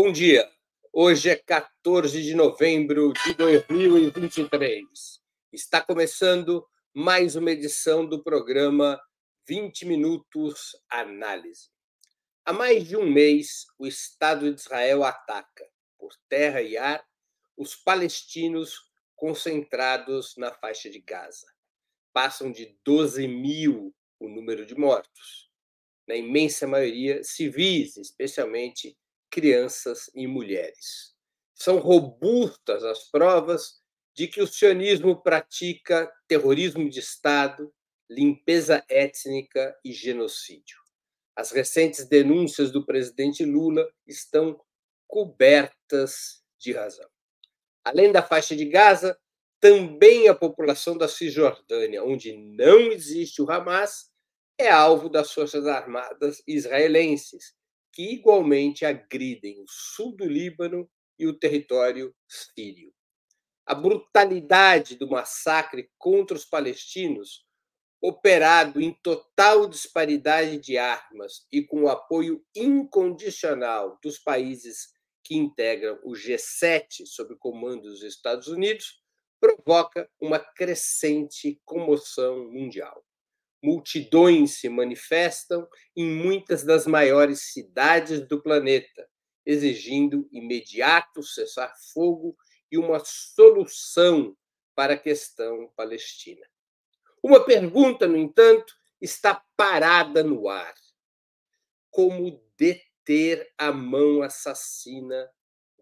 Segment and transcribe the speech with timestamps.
[0.00, 0.48] Bom dia.
[0.92, 4.80] Hoje é 14 de novembro de 2023.
[5.52, 8.96] Está começando mais uma edição do programa
[9.48, 11.70] 20 Minutos Análise.
[12.44, 17.04] Há mais de um mês, o Estado de Israel ataca, por terra e ar,
[17.56, 21.48] os palestinos concentrados na faixa de Gaza.
[22.12, 25.50] Passam de 12 mil o número de mortos.
[26.06, 28.96] Na imensa maioria, civis, especialmente
[29.30, 31.14] crianças e mulheres.
[31.54, 33.80] São robustas as provas
[34.14, 37.72] de que o sionismo pratica terrorismo de Estado,
[38.10, 40.78] limpeza étnica e genocídio.
[41.36, 44.60] As recentes denúncias do presidente Lula estão
[45.06, 47.08] cobertas de razão.
[47.84, 49.18] Além da faixa de Gaza,
[49.60, 54.10] também a população da Cisjordânia, onde não existe o Hamas,
[54.58, 57.54] é alvo das forças armadas israelenses,
[57.92, 62.92] que igualmente agridem o sul do Líbano e o território sírio.
[63.66, 67.46] A brutalidade do massacre contra os palestinos,
[68.00, 74.92] operado em total disparidade de armas e com o apoio incondicional dos países
[75.24, 79.02] que integram o G7 sob o comando dos Estados Unidos,
[79.40, 83.04] provoca uma crescente comoção mundial
[83.62, 89.08] multidões se manifestam em muitas das maiores cidades do planeta,
[89.44, 92.36] exigindo imediato cessar-fogo
[92.70, 94.36] e uma solução
[94.74, 96.46] para a questão palestina.
[97.22, 100.74] Uma pergunta, no entanto, está parada no ar:
[101.90, 105.28] como deter a mão assassina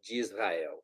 [0.01, 0.83] de Israel?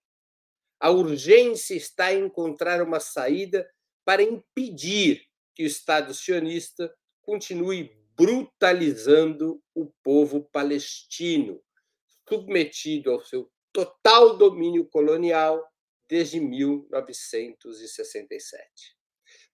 [0.79, 3.71] A urgência está em encontrar uma saída
[4.05, 6.93] para impedir que o Estado sionista
[7.23, 11.63] continue brutalizando o povo palestino,
[12.29, 15.67] submetido ao seu total domínio colonial
[16.09, 18.97] desde 1967.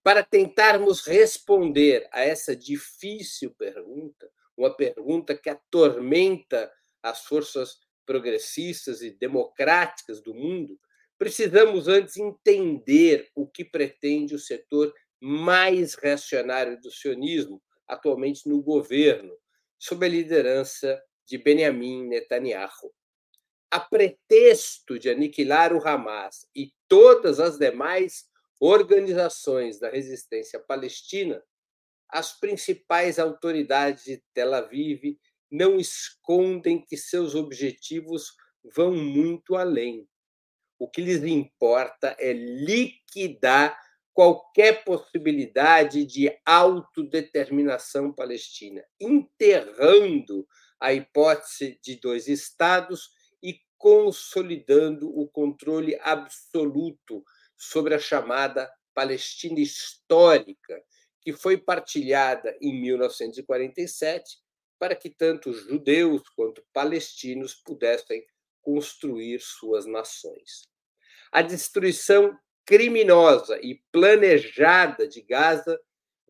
[0.03, 6.69] Para tentarmos responder a essa difícil pergunta, uma pergunta que atormenta
[7.03, 10.77] as forças progressistas e democráticas do mundo,
[11.19, 19.35] precisamos antes entender o que pretende o setor mais reacionário do sionismo, atualmente no governo,
[19.79, 22.93] sob a liderança de Benjamin Netanyahu.
[23.71, 28.27] A pretexto de aniquilar o Hamas e todas as demais
[28.61, 31.43] organizações da resistência palestina,
[32.09, 35.19] as principais autoridades de Tel Aviv
[35.51, 38.35] não escondem que seus objetivos
[38.75, 40.09] vão muito além.
[40.79, 43.79] O que lhes importa é liquidar
[44.13, 50.47] qualquer possibilidade de autodeterminação palestina, enterrando
[50.81, 53.11] a hipótese de dois estados
[53.43, 57.25] e consolidando o controle absoluto
[57.57, 60.83] sobre a chamada Palestina histórica,
[61.21, 64.39] que foi partilhada em 1947
[64.79, 68.25] para que tanto judeus quanto palestinos pudessem
[68.61, 70.63] construir suas nações.
[71.33, 75.81] A destruição criminosa e planejada de Gaza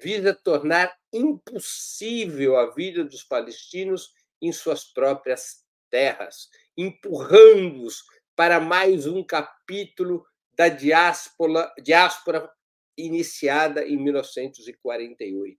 [0.01, 8.05] visa tornar impossível a vida dos palestinos em suas próprias terras, empurrando-os
[8.37, 12.49] para mais um capítulo da diáspora, diáspora
[12.97, 15.59] iniciada em 1948.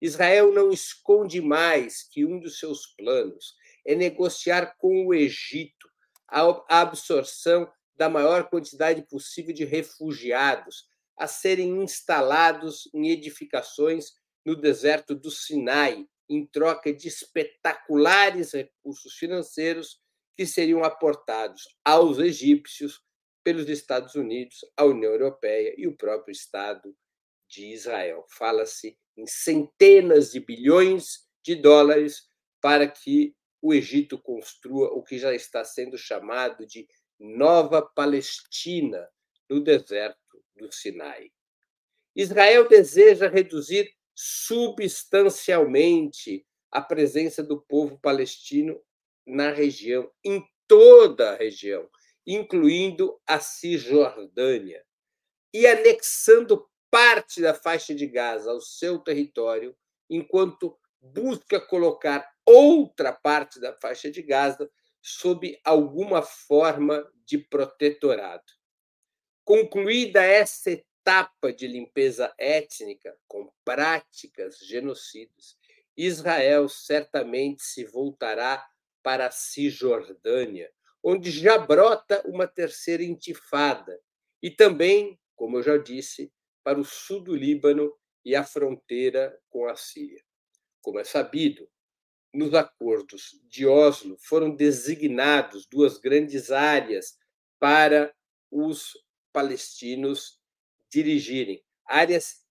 [0.00, 3.54] Israel não esconde mais que um dos seus planos
[3.84, 5.90] é negociar com o Egito
[6.26, 14.12] a absorção da maior quantidade possível de refugiados a serem instalados em edificações
[14.44, 20.00] no deserto do Sinai, em troca de espetaculares recursos financeiros
[20.36, 23.02] que seriam aportados aos egípcios
[23.42, 26.94] pelos Estados Unidos, a União Europeia e o próprio Estado
[27.48, 28.24] de Israel.
[28.28, 32.28] Fala-se em centenas de bilhões de dólares
[32.60, 36.86] para que o Egito construa o que já está sendo chamado de
[37.18, 39.08] Nova Palestina,
[39.48, 41.32] no deserto do Sinai.
[42.14, 48.80] Israel deseja reduzir substancialmente a presença do povo palestino
[49.26, 51.88] na região, em toda a região,
[52.26, 54.84] incluindo a Cisjordânia,
[55.52, 59.76] e anexando parte da faixa de Gaza ao seu território,
[60.08, 64.70] enquanto busca colocar outra parte da faixa de Gaza
[65.08, 68.42] sob alguma forma de protetorado.
[69.44, 75.56] Concluída essa etapa de limpeza étnica com práticas genocidas,
[75.96, 78.68] Israel certamente se voltará
[79.00, 84.00] para a Cisjordânia, onde já brota uma terceira intifada,
[84.42, 86.32] e também, como eu já disse,
[86.64, 90.20] para o sul do Líbano e a fronteira com a Síria.
[90.82, 91.70] Como é sabido,
[92.36, 97.18] nos acordos de Oslo foram designados duas grandes áreas
[97.58, 98.14] para
[98.50, 98.92] os
[99.32, 100.38] palestinos
[100.90, 102.44] dirigirem, áreas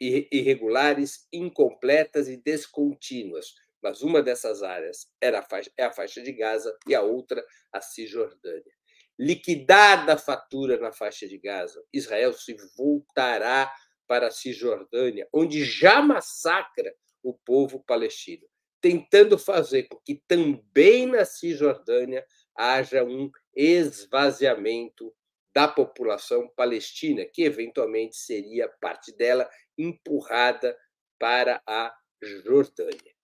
[0.00, 3.54] irregulares, incompletas e descontínuas.
[3.82, 7.44] Mas uma dessas áreas era a faixa, é a faixa de Gaza e a outra
[7.72, 8.72] a Cisjordânia.
[9.18, 13.72] Liquidada a fatura na faixa de Gaza, Israel se voltará
[14.06, 18.46] para a Cisjordânia, onde já massacra o povo palestino,
[18.80, 25.14] tentando fazer com que também na Cisjordânia haja um esvaziamento
[25.54, 30.76] da população palestina, que eventualmente seria parte dela empurrada
[31.18, 31.92] para a
[32.22, 33.14] Jordânia.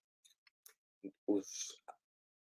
[1.27, 1.81] Os,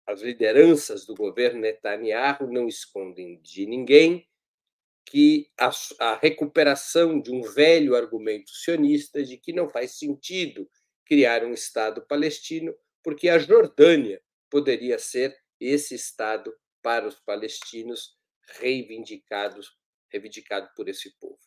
[0.07, 4.27] as lideranças do governo Netanyahu não escondem de ninguém
[5.05, 10.69] que a, a recuperação de um velho argumento sionista de que não faz sentido
[11.05, 18.17] criar um Estado palestino, porque a Jordânia poderia ser esse Estado para os palestinos
[18.59, 19.77] reivindicados
[20.11, 21.39] reivindicado por esse povo.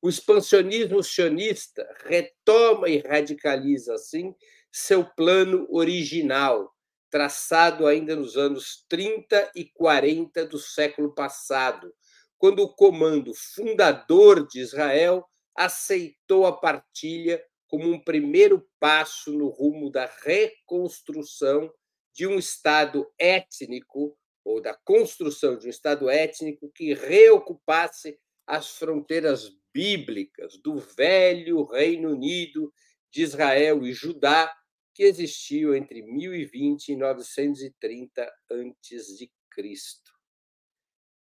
[0.00, 4.34] O expansionismo sionista retoma e radicaliza, assim,
[4.70, 6.72] seu plano original,
[7.10, 11.92] traçado ainda nos anos 30 e 40 do século passado,
[12.38, 15.26] quando o comando fundador de Israel
[15.56, 21.72] aceitou a partilha como um primeiro passo no rumo da reconstrução
[22.14, 29.50] de um Estado étnico ou da construção de um Estado étnico que reocupasse as fronteiras
[29.74, 32.72] bíblicas do velho Reino Unido
[33.12, 34.52] de Israel e Judá
[34.94, 39.30] que existiu entre 1020 e 930 a.C.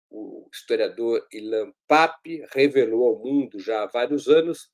[0.09, 4.69] O historiador Ilan Pape revelou ao mundo já há vários anos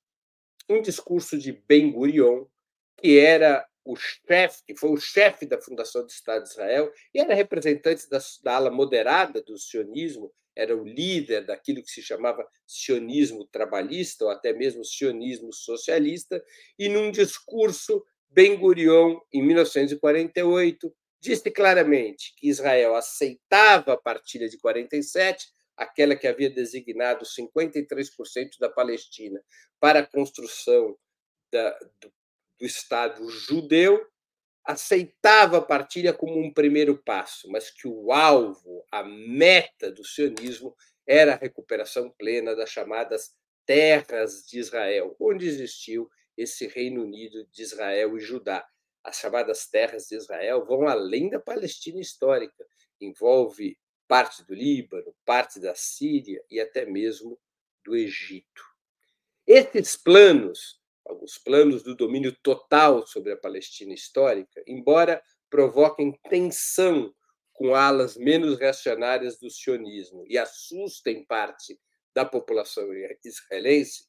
[0.71, 2.45] um discurso de Ben Gurion,
[2.97, 7.19] que era o chefe, que foi o chefe da fundação do Estado de Israel, e
[7.19, 12.45] era representante da, da ala moderada do sionismo, era o líder daquilo que se chamava
[12.67, 16.43] sionismo trabalhista, ou até mesmo sionismo socialista,
[16.77, 24.57] e num discurso, Ben Gurion, em 1948, disse claramente que Israel aceitava a partilha de
[24.57, 25.47] 47,
[25.77, 29.41] aquela que havia designado 53% da Palestina
[29.79, 30.97] para a construção
[31.51, 32.11] da, do
[32.61, 34.07] do Estado judeu
[34.63, 40.75] aceitava a partilha como um primeiro passo, mas que o alvo, a meta do sionismo
[41.07, 43.31] era a recuperação plena das chamadas
[43.65, 46.07] terras de Israel, onde existiu
[46.37, 48.63] esse Reino Unido de Israel e Judá.
[49.03, 52.63] As chamadas terras de Israel vão além da Palestina histórica,
[52.99, 53.75] envolve
[54.11, 57.39] parte do Líbano, parte da Síria e até mesmo
[57.81, 58.61] do Egito.
[59.47, 60.81] Esses planos
[61.21, 67.13] os planos do domínio total sobre a Palestina histórica, embora provoquem tensão
[67.53, 71.79] com alas menos reacionárias do sionismo e assustem parte
[72.13, 72.89] da população
[73.23, 74.05] israelense,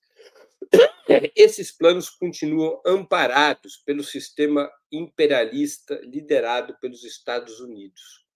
[1.36, 8.26] esses planos continuam amparados pelo sistema imperialista liderado pelos Estados Unidos.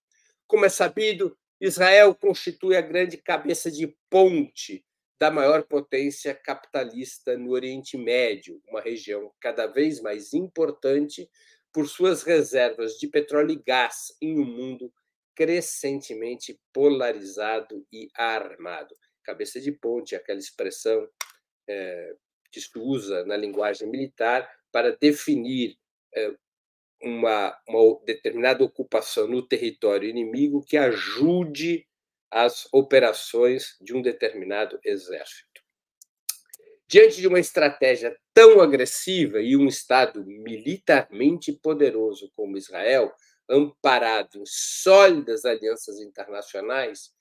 [0.46, 4.84] Como é sabido, Israel constitui a grande cabeça de ponte
[5.18, 11.28] da maior potência capitalista no Oriente Médio, uma região cada vez mais importante
[11.72, 14.92] por suas reservas de petróleo e gás em um mundo
[15.34, 18.96] crescentemente polarizado e armado.
[19.22, 21.08] Cabeça de ponte, aquela expressão
[21.68, 22.14] é,
[22.50, 25.76] que se usa na linguagem militar para definir
[26.14, 26.34] é,
[27.06, 31.86] uma, uma determinada ocupação no território inimigo que ajude
[32.30, 35.62] as operações de um determinado exército.
[36.88, 43.12] Diante de uma estratégia tão agressiva e um Estado militarmente poderoso como Israel,
[43.48, 47.12] amparado em sólidas alianças internacionais,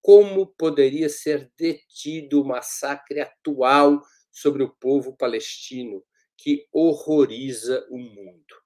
[0.00, 6.04] como poderia ser detido o massacre atual sobre o povo palestino
[6.36, 8.63] que horroriza o mundo?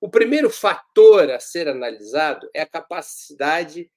[0.00, 3.90] O primeiro fator a ser analisado é a capacidade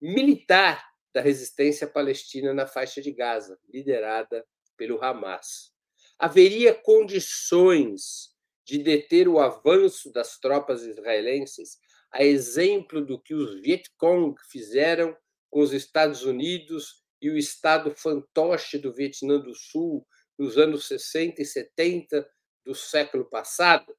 [0.00, 4.44] militar da resistência palestina na faixa de Gaza, liderada
[4.76, 5.72] pelo Hamas.
[6.18, 11.78] Haveria condições de deter o avanço das tropas israelenses,
[12.12, 15.16] a exemplo do que os Vietcong fizeram
[15.50, 20.06] com os Estados Unidos e o Estado fantoche do Vietnã do Sul
[20.38, 22.28] nos anos 60 e 70
[22.64, 23.96] do século passado?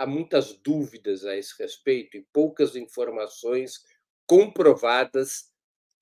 [0.00, 3.84] Há muitas dúvidas a esse respeito e poucas informações
[4.26, 5.52] comprovadas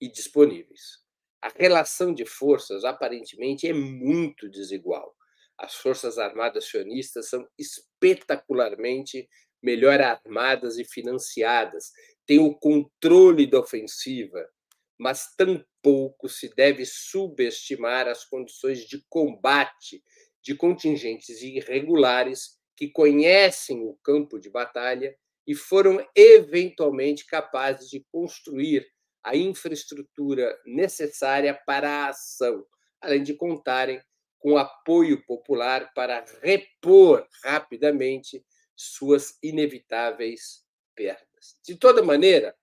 [0.00, 1.00] e disponíveis.
[1.42, 5.16] A relação de forças aparentemente é muito desigual.
[5.58, 9.28] As forças armadas sionistas são espetacularmente
[9.60, 11.90] melhor armadas e financiadas,
[12.24, 14.48] têm o controle da ofensiva,
[14.96, 20.04] mas tampouco se deve subestimar as condições de combate
[20.40, 25.12] de contingentes irregulares que conhecem o campo de batalha
[25.44, 28.86] e foram eventualmente capazes de construir
[29.20, 32.64] a infraestrutura necessária para a ação,
[33.00, 34.00] além de contarem
[34.38, 38.44] com apoio popular para repor rapidamente
[38.76, 41.58] suas inevitáveis perdas.
[41.66, 42.54] De toda maneira,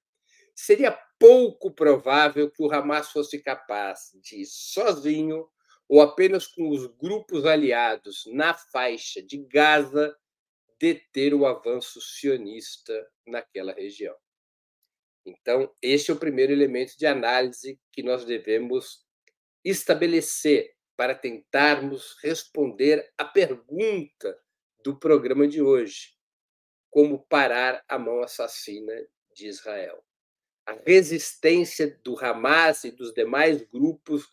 [0.56, 5.46] seria pouco provável que o Hamas fosse capaz de, sozinho
[5.88, 10.16] ou apenas com os grupos aliados na faixa de Gaza,
[10.80, 14.16] deter o avanço sionista naquela região.
[15.26, 19.04] Então, este é o primeiro elemento de análise que nós devemos
[19.64, 24.38] estabelecer para tentarmos responder à pergunta
[24.84, 26.16] do programa de hoje:
[26.90, 28.94] como parar a mão assassina
[29.34, 30.04] de Israel?
[30.68, 34.28] A resistência do Hamas e dos demais grupos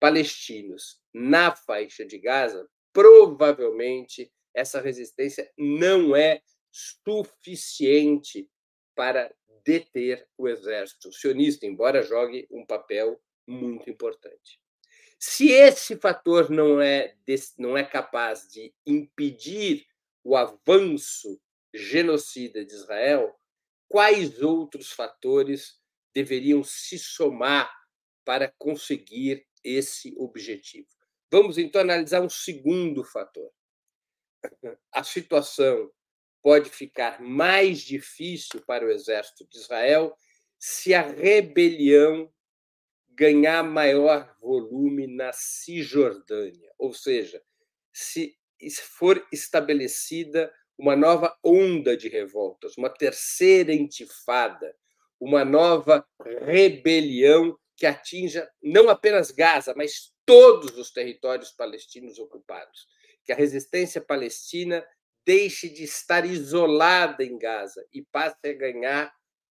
[0.00, 8.48] palestinos na faixa de Gaza, provavelmente essa resistência não é suficiente
[8.94, 9.32] para
[9.64, 14.60] deter o exército sionista, embora jogue um papel muito importante.
[15.18, 17.16] Se esse fator não é,
[17.58, 19.86] não é capaz de impedir
[20.22, 21.40] o avanço
[21.74, 23.34] genocida de Israel,
[23.88, 25.80] quais outros fatores
[26.14, 27.72] deveriam se somar
[28.24, 30.88] para conseguir esse objetivo?
[31.30, 33.50] Vamos então analisar um segundo fator.
[34.92, 35.90] A situação
[36.42, 40.16] pode ficar mais difícil para o exército de Israel
[40.58, 42.32] se a rebelião
[43.10, 47.42] ganhar maior volume na Cisjordânia, ou seja,
[47.92, 48.36] se
[48.82, 54.74] for estabelecida uma nova onda de revoltas, uma terceira intifada,
[55.20, 56.06] uma nova
[56.44, 62.88] rebelião que atinja não apenas Gaza, mas todos os territórios palestinos ocupados,
[63.24, 64.84] que a resistência palestina
[65.24, 69.06] deixe de estar isolada em Gaza e passe a ganhar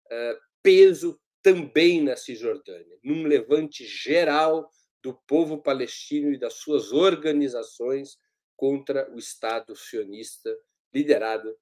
[0.06, 4.70] uh, peso também na Cisjordânia, num levante geral
[5.02, 8.16] do povo palestino e das suas organizações
[8.56, 10.50] contra o Estado sionista
[10.94, 11.54] liderado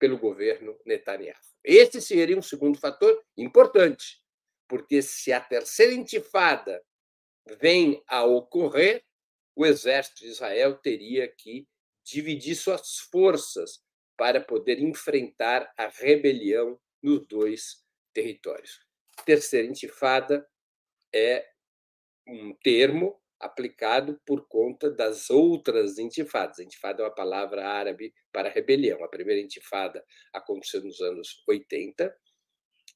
[0.00, 1.38] pelo governo Netanyahu.
[1.62, 4.20] Esse seria um segundo fator importante,
[4.68, 6.84] porque se a terceira intifada
[7.60, 9.02] vem a ocorrer,
[9.56, 11.66] o exército de Israel teria que
[12.04, 13.82] dividir suas forças
[14.16, 18.88] para poder enfrentar a rebelião nos dois territórios
[19.28, 20.48] terceira intifada
[21.14, 21.46] é
[22.26, 26.58] um termo aplicado por conta das outras intifadas.
[26.58, 29.04] Intifada é uma palavra árabe para rebelião.
[29.04, 32.16] A primeira intifada aconteceu nos anos 80,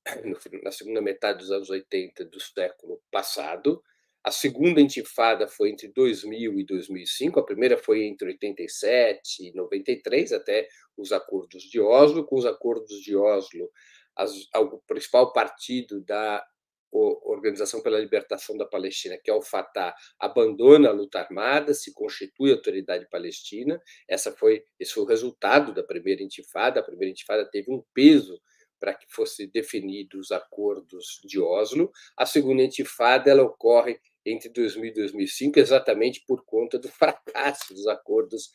[0.62, 3.82] na segunda metade dos anos 80 do século passado.
[4.24, 10.32] A segunda intifada foi entre 2000 e 2005, a primeira foi entre 87 e 93,
[10.32, 12.24] até os acordos de Oslo.
[12.24, 13.68] Com os acordos de Oslo,
[14.16, 16.44] as, o principal partido da
[16.92, 22.52] Organização pela Libertação da Palestina, que é o Fatah, abandona a luta armada, se constitui
[22.52, 23.80] autoridade palestina.
[24.06, 26.80] Essa foi, esse foi o resultado da primeira intifada.
[26.80, 28.38] A primeira intifada teve um peso
[28.82, 31.92] para que fossem definidos os acordos de Oslo.
[32.16, 37.86] A segunda intifada ela ocorre entre 2000 e 2005, exatamente por conta do fracasso dos
[37.86, 38.50] acordos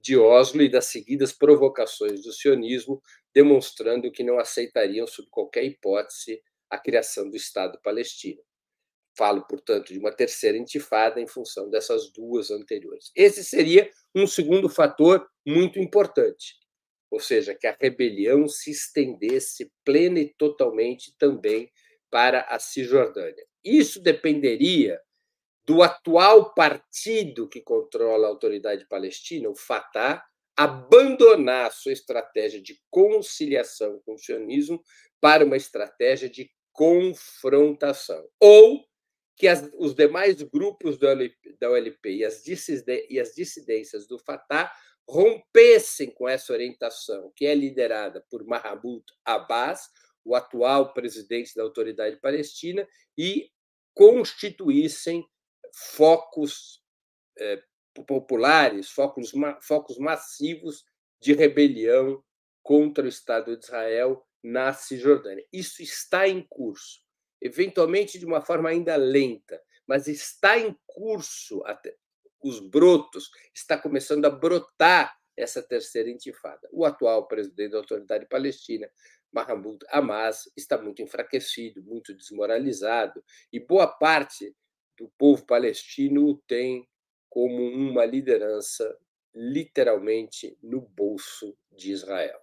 [0.00, 3.02] de Oslo e das seguidas provocações do sionismo,
[3.34, 8.40] demonstrando que não aceitariam, sob qualquer hipótese, a criação do Estado palestino.
[9.18, 13.10] Falo, portanto, de uma terceira intifada em função dessas duas anteriores.
[13.16, 16.54] Esse seria um segundo fator muito importante,
[17.12, 21.70] ou seja, que a rebelião se estendesse plena e totalmente também
[22.10, 23.46] para a Cisjordânia.
[23.62, 24.98] Isso dependeria
[25.66, 30.24] do atual partido que controla a autoridade palestina, o Fatah,
[30.56, 34.82] abandonar sua estratégia de conciliação com o sionismo
[35.20, 38.26] para uma estratégia de confrontação.
[38.40, 38.86] Ou
[39.36, 44.18] que as, os demais grupos da OLP, da OLP e, as e as dissidências do
[44.18, 44.72] Fatah
[45.08, 49.88] rompessem com essa orientação, que é liderada por Mahmoud Abbas,
[50.24, 53.50] o atual presidente da autoridade palestina, e
[53.94, 55.26] constituíssem
[55.74, 56.82] focos
[57.38, 57.62] é,
[58.06, 60.84] populares, focos, focos massivos
[61.20, 62.22] de rebelião
[62.62, 65.46] contra o Estado de Israel na Cisjordânia.
[65.52, 67.00] Isso está em curso.
[67.40, 71.96] eventualmente de uma forma ainda lenta, mas está em curso até
[72.42, 76.68] os brotos, está começando a brotar essa terceira intifada.
[76.72, 78.90] O atual presidente da Autoridade Palestina,
[79.32, 84.54] Mahmoud Hamas, está muito enfraquecido, muito desmoralizado, e boa parte
[84.96, 86.88] do povo palestino o tem
[87.28, 88.98] como uma liderança
[89.34, 92.40] literalmente no bolso de Israel.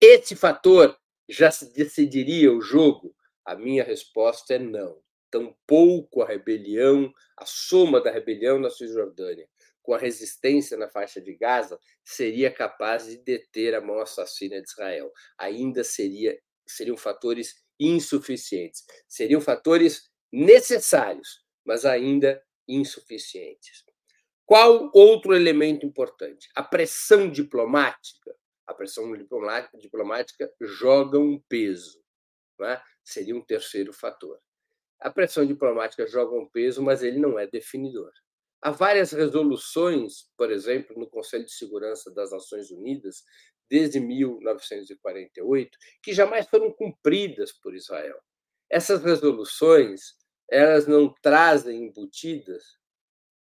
[0.00, 3.14] Esse fator já se decidiria o jogo?
[3.44, 5.01] A minha resposta é não.
[5.32, 9.48] Tampouco a rebelião, a soma da rebelião na Cisjordânia
[9.82, 14.68] com a resistência na faixa de Gaza seria capaz de deter a mão assassina de
[14.68, 15.12] Israel.
[15.36, 18.84] Ainda seria seriam fatores insuficientes.
[19.08, 23.84] Seriam fatores necessários, mas ainda insuficientes.
[24.46, 26.48] Qual outro elemento importante?
[26.54, 28.34] A pressão diplomática.
[28.66, 29.12] A pressão
[29.74, 32.00] diplomática joga um peso.
[32.62, 32.80] É?
[33.02, 34.40] Seria um terceiro fator.
[35.02, 38.12] A pressão diplomática joga um peso, mas ele não é definidor.
[38.62, 43.24] Há várias resoluções, por exemplo, no Conselho de Segurança das Nações Unidas,
[43.68, 48.18] desde 1948, que jamais foram cumpridas por Israel.
[48.70, 50.14] Essas resoluções,
[50.48, 52.62] elas não trazem embutidas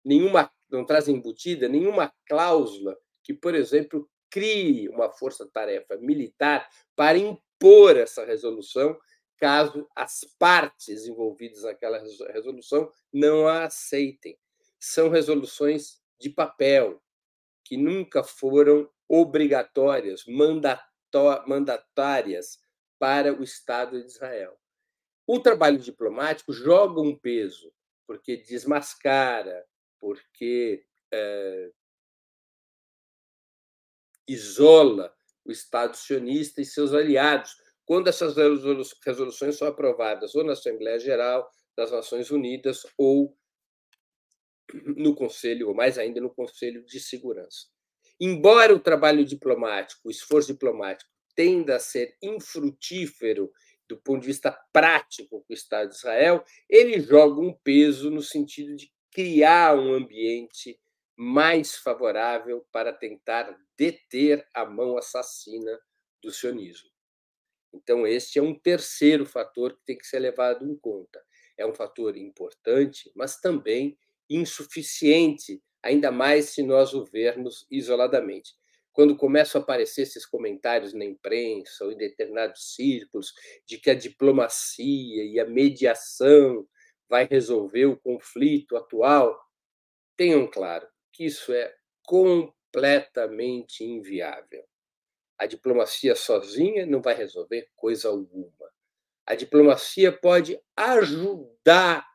[0.05, 7.97] nenhuma não trazem embutida nenhuma cláusula que, por exemplo, crie uma força-tarefa militar para impor
[7.97, 8.97] essa resolução,
[9.41, 14.39] caso as partes envolvidas naquela resolução não a aceitem
[14.79, 17.03] são resoluções de papel,
[17.65, 20.25] que nunca foram obrigatórias,
[21.47, 22.61] mandatárias
[22.99, 24.59] para o Estado de Israel.
[25.27, 27.73] O trabalho diplomático joga um peso,
[28.07, 29.67] porque desmascara,
[29.99, 31.73] porque é,
[34.29, 37.57] isola o Estado sionista e seus aliados,
[37.91, 38.37] quando essas
[39.05, 43.37] resoluções são aprovadas ou na Assembleia Geral das Nações Unidas ou
[44.97, 47.67] no Conselho, ou mais ainda no Conselho de Segurança.
[48.21, 53.51] Embora o trabalho diplomático, o esforço diplomático, tenda a ser infrutífero
[53.89, 58.23] do ponto de vista prático com o Estado de Israel, ele joga um peso no
[58.23, 60.81] sentido de criar um ambiente
[61.17, 65.77] mais favorável para tentar deter a mão assassina
[66.23, 66.90] do sionismo.
[67.73, 71.23] Então, este é um terceiro fator que tem que ser levado em conta.
[71.57, 73.97] É um fator importante, mas também
[74.29, 78.55] insuficiente, ainda mais se nós o vermos isoladamente.
[78.93, 83.33] Quando começam a aparecer esses comentários na imprensa ou em determinados círculos
[83.67, 86.67] de que a diplomacia e a mediação
[87.09, 89.39] vai resolver o conflito atual,
[90.17, 94.70] tenham claro que isso é completamente inviável.
[95.41, 98.71] A diplomacia sozinha não vai resolver coisa alguma.
[99.25, 102.07] A diplomacia pode ajudar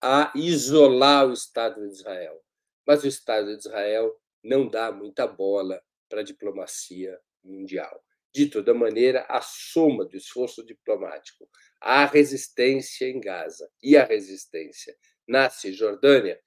[0.00, 2.42] a isolar o Estado de Israel.
[2.86, 8.02] Mas o Estado de Israel não dá muita bola para a diplomacia mundial.
[8.34, 11.46] De toda maneira, a soma do esforço diplomático,
[11.78, 14.96] a resistência em Gaza e a resistência
[15.28, 16.40] na Cisjordânia,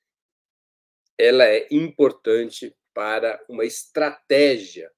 [1.20, 4.92] ela é importante para uma estratégia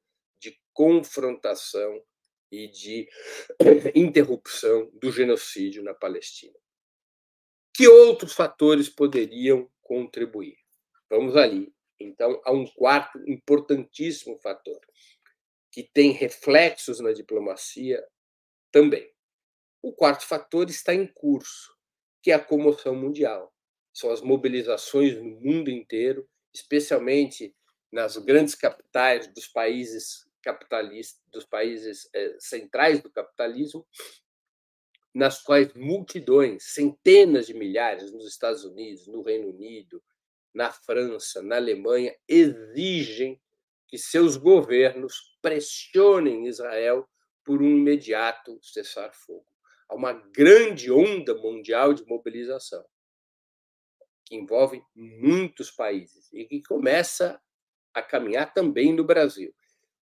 [0.74, 2.02] confrontação
[2.52, 3.08] e de
[3.96, 6.58] interrupção do genocídio na Palestina.
[7.74, 10.58] Que outros fatores poderiam contribuir?
[11.10, 14.80] Vamos ali, então, a um quarto importantíssimo fator,
[15.72, 18.04] que tem reflexos na diplomacia
[18.72, 19.10] também.
[19.82, 21.76] O quarto fator está em curso,
[22.22, 23.54] que é a comoção mundial.
[23.94, 27.56] São as mobilizações no mundo inteiro, especialmente
[27.92, 33.86] nas grandes capitais dos países capitalistas, dos países eh, centrais do capitalismo,
[35.14, 40.02] nas quais multidões, centenas de milhares nos Estados Unidos, no Reino Unido,
[40.54, 43.42] na França, na Alemanha, exigem
[43.88, 47.08] que seus governos pressionem Israel
[47.44, 49.46] por um imediato cessar-fogo.
[49.90, 52.86] Há uma grande onda mundial de mobilização
[54.26, 57.42] que envolve muitos países e que começa
[57.94, 59.54] a caminhar também no Brasil.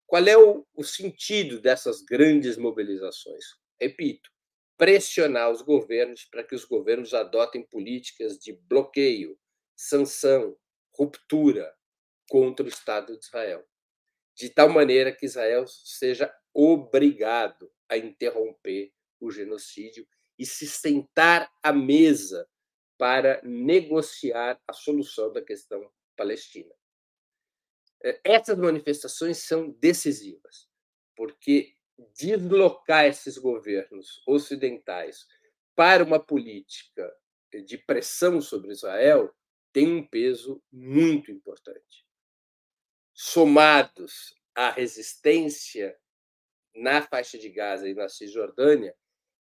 [0.09, 3.45] Qual é o, o sentido dessas grandes mobilizações?
[3.79, 4.27] Repito,
[4.75, 9.37] pressionar os governos para que os governos adotem políticas de bloqueio,
[9.77, 10.57] sanção,
[10.97, 11.71] ruptura
[12.27, 13.63] contra o Estado de Israel,
[14.35, 20.07] de tal maneira que Israel seja obrigado a interromper o genocídio
[20.39, 22.49] e se sentar à mesa
[22.97, 26.78] para negociar a solução da questão palestina.
[28.03, 30.67] Eh, essas manifestações são decisivas,
[31.15, 31.73] porque
[32.15, 35.27] deslocar esses governos ocidentais
[35.75, 37.13] para uma política
[37.65, 39.33] de pressão sobre Israel
[39.73, 42.05] tem um peso muito importante.
[43.13, 45.97] Somados à resistência
[46.75, 48.95] na faixa de Gaza e na Cisjordânia,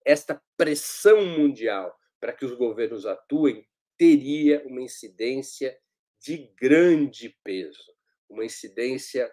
[0.05, 3.67] esta pressão mundial para que os governos atuem
[3.97, 5.77] teria uma incidência
[6.19, 7.93] de grande peso,
[8.29, 9.31] uma incidência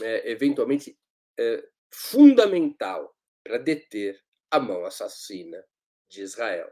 [0.00, 0.98] é, eventualmente
[1.38, 5.62] é, fundamental para deter a mão assassina
[6.08, 6.70] de Israel.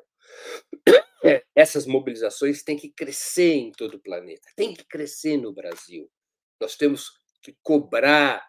[1.54, 6.10] Essas mobilizações têm que crescer em todo o planeta, têm que crescer no Brasil.
[6.60, 7.10] Nós temos
[7.42, 8.48] que cobrar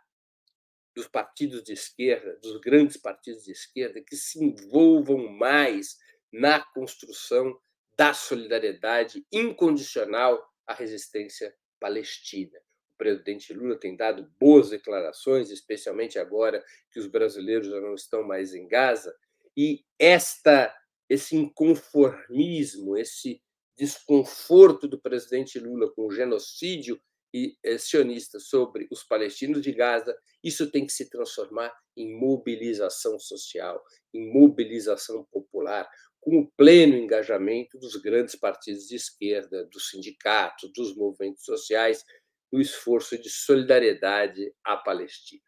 [0.96, 5.98] dos partidos de esquerda, dos grandes partidos de esquerda, que se envolvam mais
[6.32, 7.58] na construção
[7.98, 12.60] da solidariedade incondicional à resistência palestina.
[13.02, 18.54] Presidente Lula tem dado boas declarações, especialmente agora que os brasileiros já não estão mais
[18.54, 19.12] em Gaza,
[19.58, 20.72] e esta
[21.10, 23.42] esse inconformismo, esse
[23.76, 27.02] desconforto do presidente Lula com o genocídio
[27.34, 33.18] e eh, sionista sobre os palestinos de Gaza, isso tem que se transformar em mobilização
[33.18, 33.84] social,
[34.14, 35.90] em mobilização popular,
[36.22, 42.06] com o pleno engajamento dos grandes partidos de esquerda, dos sindicatos, dos movimentos sociais,
[42.52, 45.44] no esforço de solidariedade à Palestina.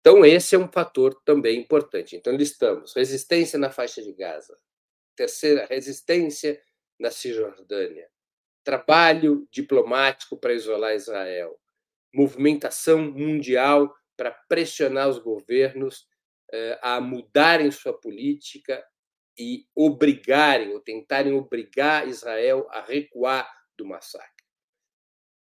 [0.00, 2.16] Então, esse é um fator também importante.
[2.16, 4.56] Então, listamos resistência na faixa de Gaza,
[5.14, 6.60] terceira, resistência
[6.98, 8.08] na Cisjordânia,
[8.64, 11.56] trabalho diplomático para isolar Israel,
[12.12, 16.06] movimentação mundial para pressionar os governos
[16.52, 18.84] eh, a mudarem sua política
[19.38, 24.41] e obrigarem ou tentarem obrigar Israel a recuar do massacre.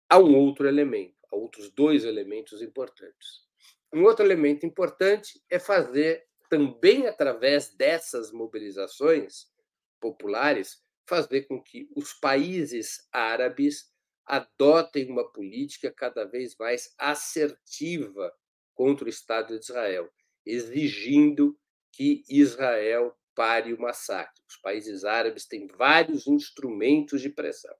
[0.09, 3.45] Há um outro elemento, há outros dois elementos importantes.
[3.93, 9.47] Um outro elemento importante é fazer também através dessas mobilizações
[9.99, 13.91] populares fazer com que os países árabes
[14.25, 18.33] adotem uma política cada vez mais assertiva
[18.75, 20.09] contra o Estado de Israel,
[20.45, 21.57] exigindo
[21.93, 24.41] que Israel pare o massacre.
[24.47, 27.75] Os países árabes têm vários instrumentos de pressão.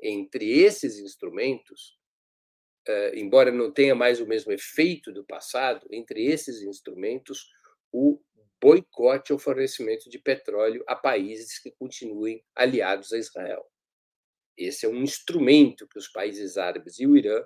[0.00, 1.98] Entre esses instrumentos,
[2.86, 7.48] eh, embora não tenha mais o mesmo efeito do passado, entre esses instrumentos,
[7.92, 8.20] o
[8.60, 13.64] boicote ao fornecimento de petróleo a países que continuem aliados a Israel.
[14.56, 17.44] Esse é um instrumento que os países árabes e o Irã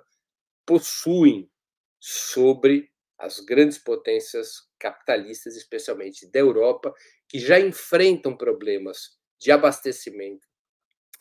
[0.65, 1.51] possuem
[1.99, 6.93] sobre as grandes potências capitalistas, especialmente da Europa,
[7.27, 10.47] que já enfrentam problemas de abastecimento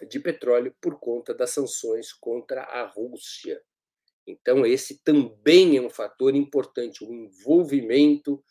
[0.06, 3.62] de petróleo por conta das sanções contra a Rússia.
[4.26, 8.42] Então, esse também é um fator importante, o envolvimento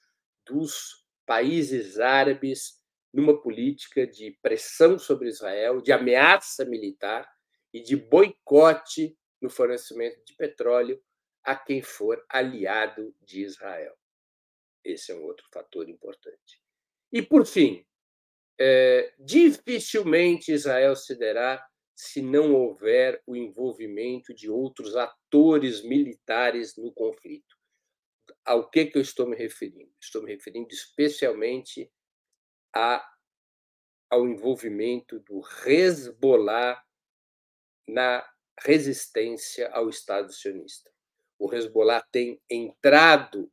[0.46, 2.80] dos países árabes
[3.14, 7.28] numa política de pressão sobre Israel, de ameaça militar
[7.74, 11.02] e de boicote no fornecimento de petróleo
[11.44, 13.96] a quem for aliado de Israel.
[14.84, 16.62] Esse é um outro fator importante.
[17.12, 17.86] E, por fim,
[18.60, 27.60] é, dificilmente Israel cederá se não houver o envolvimento de outros atores militares no conflito
[28.46, 29.92] ao que, que eu estou me referindo?
[30.02, 31.92] Estou me referindo especialmente
[32.74, 33.08] a,
[34.10, 36.84] ao envolvimento do Hezbollah
[37.88, 38.28] na
[38.60, 40.92] resistência ao Estado sionista.
[41.38, 43.52] O Hezbollah tem entrado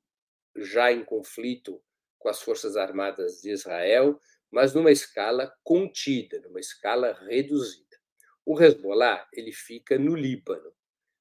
[0.57, 1.83] já em conflito
[2.19, 4.19] com as Forças Armadas de Israel,
[4.57, 7.85] mas numa escala contida, numa escala reduzida.
[8.43, 10.73] O Hezbollah ele fica no Líbano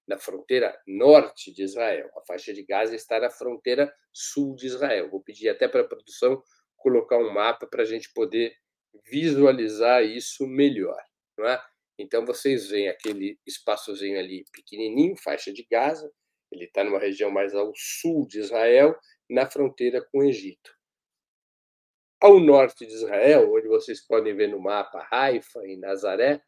[0.08, 2.10] na fronteira norte de Israel.
[2.16, 5.10] A faixa de Gaza está na fronteira sul de Israel.
[5.10, 6.42] Vou pedir até para a produção
[6.78, 8.56] colocar um mapa para a gente poder
[9.04, 11.04] visualizar isso melhor.
[11.38, 11.62] Não é?
[12.00, 16.10] Então, vocês veem aquele espaçozinho ali pequenininho, faixa de Gaza,
[16.50, 18.98] ele está numa região mais ao sul de Israel,
[19.30, 20.75] na fronteira com o Egito.
[22.22, 26.42] Ao norte de Israel, onde vocês podem ver no mapa Haifa e Nazaré,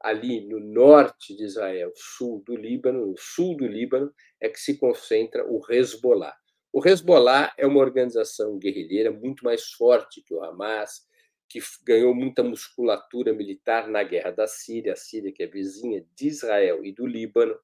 [0.00, 4.76] ali no norte de Israel, sul do Líbano, no sul do Líbano, é que se
[4.78, 6.36] concentra o Hezbollah.
[6.72, 11.06] O Hezbollah é uma organização guerrilheira muito mais forte que o Hamas,
[11.48, 16.26] que ganhou muita musculatura militar na guerra da Síria, a Síria que é vizinha de
[16.26, 17.56] Israel e do Líbano.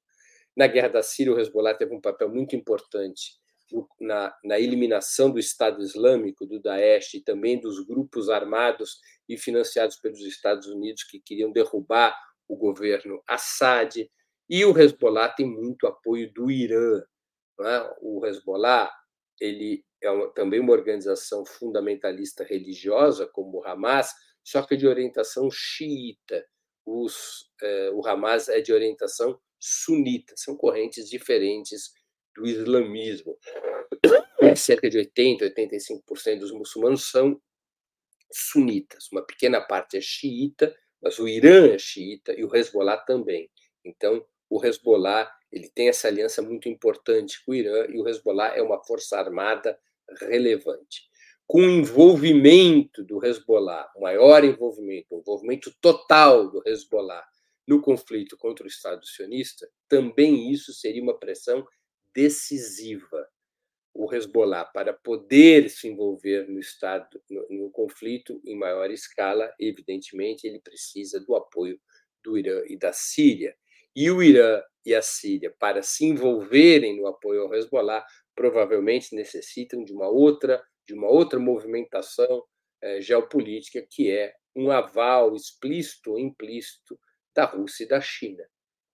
[0.57, 3.42] Na guerra da Síria, o Hezbollah teve um papel muito importante
[4.01, 9.97] na, na, eliminação do Estado Islâmico, do Daesh e também dos grupos armados e financiados
[9.97, 12.17] pelos Estados Unidos que queriam derrubar
[12.49, 14.09] o governo Assad.
[14.49, 17.03] E o Hezbollah tem muito apoio do Irã.
[17.61, 17.95] É?
[18.01, 18.91] O Hezbollah
[19.41, 24.11] ele é uma, também uma organização fundamentalista religiosa, como o Hamas,
[24.45, 26.45] só que de orientação xiita.
[26.85, 31.93] Os, eh, o Hamas é de orientação sunita, são correntes diferentes
[32.35, 33.37] do islamismo.
[34.57, 37.41] Cerca de 80, 85% dos muçulmanos são
[38.33, 43.51] sunitas, uma pequena parte é xiita, mas o Irã é xiita e o Hezbollah também.
[43.85, 48.57] Então, o Hezbollah ele tem essa aliança muito importante com o Irã e o Hezbollah
[48.57, 49.79] é uma força armada
[50.21, 51.03] relevante.
[51.47, 57.23] Com o envolvimento do Hezbollah, o maior envolvimento, o envolvimento total do Hezbollah
[57.67, 61.67] no conflito contra o Estado sionista, também isso seria uma pressão
[62.15, 63.29] decisiva.
[63.95, 70.47] O Hezbollah, para poder se envolver no Estado, no, no conflito em maior escala, evidentemente,
[70.47, 71.79] ele precisa do apoio
[72.25, 73.55] do Irã e da Síria.
[73.95, 79.85] E o Irã e a Síria, para se envolverem no apoio ao Hezbollah, provavelmente necessitam
[79.85, 82.43] de uma outra, de uma outra movimentação
[82.81, 86.99] eh, geopolítica, que é um aval explícito ou implícito
[87.35, 88.45] da Rússia e da China,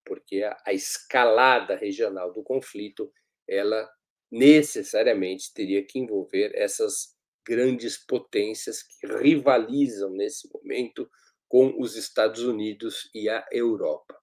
[0.09, 3.13] porque a, escalada regional do conflito
[3.47, 3.89] ela
[4.31, 7.15] necessariamente teria que envolver essas
[7.47, 11.09] grandes potências que rivalizam nesse momento
[11.49, 14.19] com os Estados Unidos e a Europa.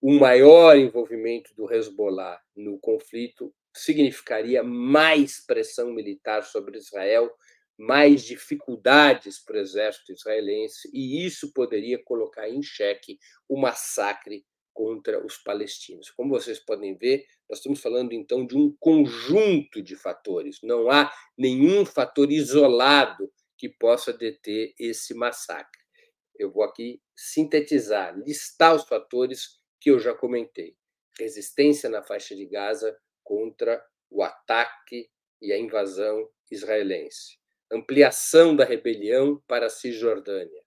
[0.00, 7.30] O maior envolvimento do Hezbollah no conflito significaria mais pressão militar sobre Israel,
[7.78, 15.24] mais dificuldades para o exército israelense, e isso poderia colocar em xeque o massacre contra
[15.24, 16.10] os palestinos.
[16.10, 21.10] Como vocês podem ver, nós estamos falando então de um conjunto de fatores, não há
[21.36, 25.80] nenhum fator isolado que possa deter esse massacre.
[26.38, 30.76] Eu vou aqui sintetizar, listar os fatores que eu já comentei.
[31.18, 35.08] Resistência na faixa de Gaza contra o ataque
[35.40, 37.38] e a invasão israelense
[37.70, 40.62] ampliação da rebelião para a Cisjordânia,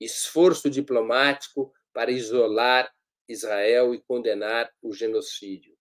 [0.00, 2.90] esforço diplomático para isolar
[3.28, 5.76] Israel e condenar o genocídio,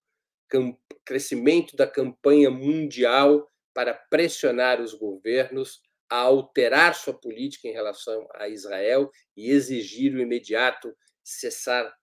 [1.05, 8.47] crescimento da campanha mundial para pressionar os governos a alterar sua política em relação a
[8.47, 11.93] Israel e exigir o imediato cessar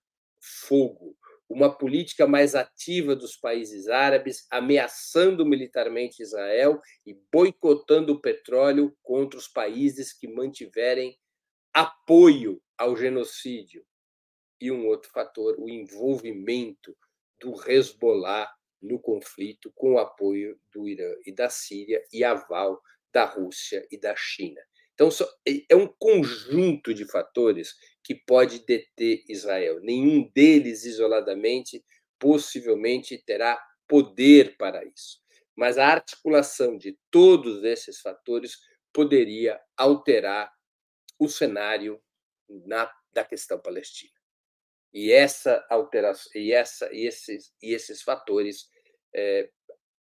[0.41, 1.17] fogo,
[1.49, 9.39] uma política mais ativa dos países árabes, ameaçando militarmente Israel e boicotando o petróleo contra
[9.39, 11.19] os países que mantiverem
[11.73, 13.85] apoio ao genocídio.
[14.61, 16.97] E um outro fator, o envolvimento
[17.41, 22.81] do Hezbollah no conflito com o apoio do Irã e da Síria e aval
[23.13, 24.61] da Rússia e da China.
[24.95, 25.09] Então,
[25.69, 29.81] é um conjunto de fatores que pode deter Israel.
[29.81, 31.85] Nenhum deles, isoladamente,
[32.19, 35.21] possivelmente terá poder para isso.
[35.57, 38.57] Mas a articulação de todos esses fatores
[38.93, 40.53] poderia alterar
[41.19, 42.01] o cenário
[42.49, 44.14] na, da questão palestina.
[44.95, 48.69] E essa alteração, e, essa, e, esses, e esses fatores,
[49.13, 49.51] é,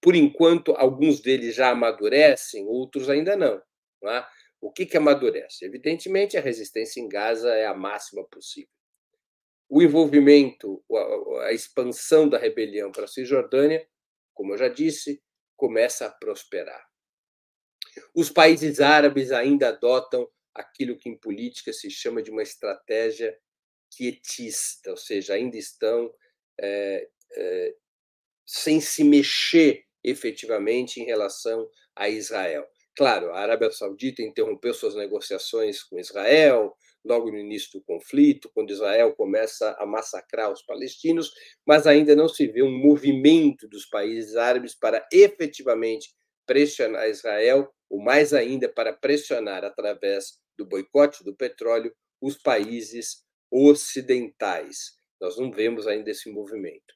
[0.00, 3.62] por enquanto, alguns deles já amadurecem, outros ainda não.
[4.02, 4.28] não é?
[4.60, 5.64] O que, que amadurece?
[5.64, 8.68] Evidentemente, a resistência em Gaza é a máxima possível.
[9.70, 10.84] O envolvimento,
[11.42, 13.86] a expansão da rebelião para a Cisjordânia,
[14.34, 15.22] como eu já disse,
[15.56, 16.84] começa a prosperar.
[18.14, 23.34] Os países árabes ainda adotam aquilo que em política se chama de uma estratégia
[23.94, 26.12] quietista, ou seja, ainda estão
[26.60, 27.74] é, é,
[28.46, 32.66] sem se mexer efetivamente em relação a Israel.
[32.96, 38.70] Claro, a Arábia Saudita interrompeu suas negociações com Israel logo no início do conflito, quando
[38.70, 41.30] Israel começa a massacrar os palestinos,
[41.66, 46.14] mas ainda não se vê um movimento dos países árabes para efetivamente
[46.46, 53.23] pressionar Israel, ou mais ainda para pressionar através do boicote do petróleo os países
[53.54, 54.98] ocidentais.
[55.20, 56.92] Nós não vemos ainda esse movimento.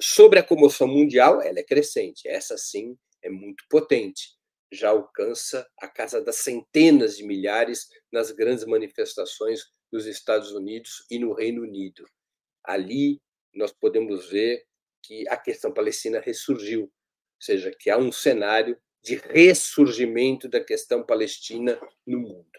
[0.00, 4.38] Sobre a comoção mundial, ela é crescente, essa sim é muito potente,
[4.72, 11.18] já alcança a casa das centenas de milhares nas grandes manifestações nos Estados Unidos e
[11.18, 12.08] no Reino Unido.
[12.64, 13.20] Ali
[13.54, 14.64] nós podemos ver
[15.02, 16.90] que a questão palestina ressurgiu, ou
[17.40, 22.57] seja, que há um cenário de ressurgimento da questão palestina no mundo.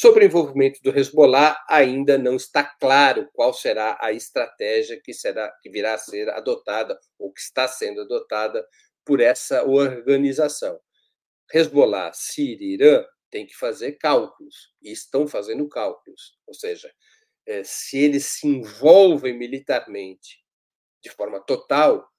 [0.00, 5.52] Sobre o envolvimento do Hezbollah, ainda não está claro qual será a estratégia que será
[5.60, 8.66] que virá a ser adotada ou que está sendo adotada
[9.04, 10.80] por essa organização.
[11.52, 16.38] Hezbollah, Síria e Irã têm que fazer cálculos, e estão fazendo cálculos.
[16.46, 16.90] Ou seja,
[17.44, 20.42] eh, se eles se envolvem militarmente
[21.04, 22.10] de forma total,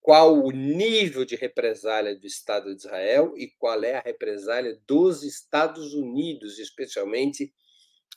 [0.00, 5.22] qual o nível de represália do Estado de Israel e qual é a represália dos
[5.22, 7.52] Estados Unidos, especialmente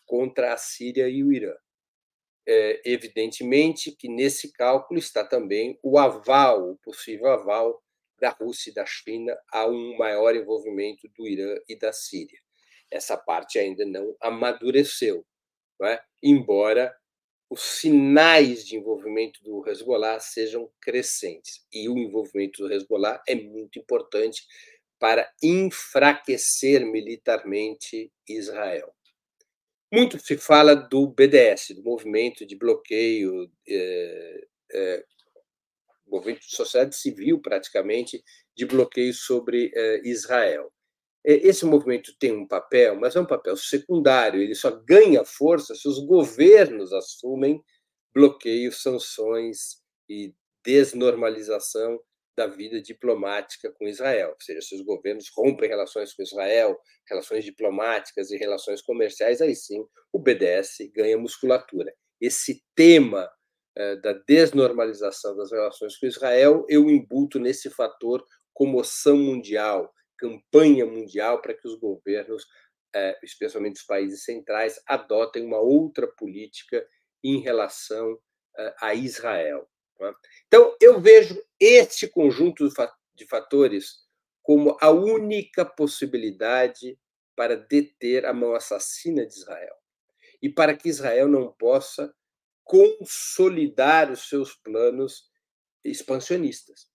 [0.06, 1.54] contra a Síria e o Irã.
[2.46, 7.82] É, evidentemente que nesse cálculo está também o aval, o possível aval
[8.20, 12.40] da Rússia e da China a um maior envolvimento do Irã e da Síria.
[12.92, 15.26] Essa parte ainda não amadureceu,
[15.80, 16.02] não é?
[16.22, 16.96] embora
[17.54, 21.64] os sinais de envolvimento do Hezbollah sejam crescentes.
[21.72, 24.42] E o envolvimento do Hezbollah é muito importante
[24.98, 28.92] para enfraquecer militarmente Israel.
[29.94, 35.04] Muito se fala do BDS, do movimento de bloqueio, é, é,
[36.08, 38.24] movimento de sociedade civil, praticamente,
[38.58, 40.74] de bloqueio sobre é, Israel.
[41.26, 45.88] Esse movimento tem um papel, mas é um papel secundário, ele só ganha força se
[45.88, 47.62] os governos assumem
[48.14, 50.34] bloqueios, sanções e
[50.66, 52.00] desnormalização
[52.36, 54.30] da vida diplomática com Israel.
[54.30, 59.56] Ou seja, se os governos rompem relações com Israel, relações diplomáticas e relações comerciais, aí
[59.56, 61.94] sim o BDS ganha musculatura.
[62.20, 63.30] Esse tema
[63.76, 71.42] eh, da desnormalização das relações com Israel, eu imbuto nesse fator comoção mundial, campanha mundial
[71.42, 72.46] para que os governos,
[72.96, 76.86] eh, especialmente os países centrais, adotem uma outra política
[77.24, 78.20] em relação
[78.58, 79.68] eh, a Israel.
[80.02, 80.12] É?
[80.48, 82.68] Então, eu vejo este conjunto
[83.14, 84.04] de fatores
[84.42, 87.00] como a única possibilidade
[87.36, 89.76] para deter a mão assassina de Israel
[90.42, 92.14] e para que Israel não possa
[92.64, 95.30] consolidar os seus planos
[95.84, 96.93] expansionistas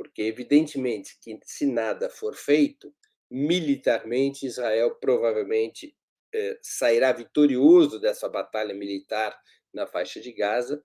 [0.00, 2.90] porque evidentemente que se nada for feito,
[3.30, 5.94] militarmente Israel provavelmente
[6.32, 9.38] eh, sairá vitorioso dessa batalha militar
[9.70, 10.82] na faixa de Gaza.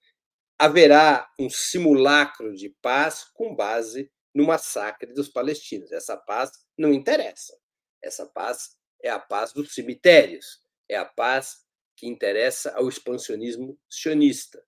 [0.60, 5.94] Haverá um simulacro de paz com base no massacre dos palestinos.
[5.94, 7.58] Essa paz não interessa.
[8.04, 14.62] Essa paz é a paz dos cemitérios, é a paz que interessa ao expansionismo sionista.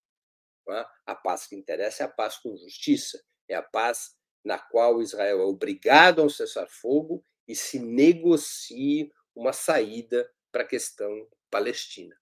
[0.70, 0.86] É?
[1.06, 5.42] A paz que interessa é a paz com justiça, é a paz na qual Israel
[5.42, 12.16] é obrigado a um cessar-fogo e se negocie uma saída para a questão palestina.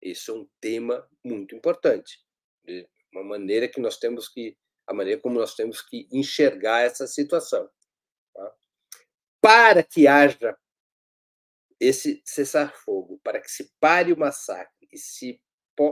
[0.00, 2.20] Esse é um tema muito importante,
[2.64, 7.06] de uma maneira que nós temos que a maneira como nós temos que enxergar essa
[7.06, 7.70] situação.
[8.34, 8.54] Tá?
[9.40, 10.56] Para que haja
[11.78, 15.40] esse cessar-fogo, para que se pare o massacre e se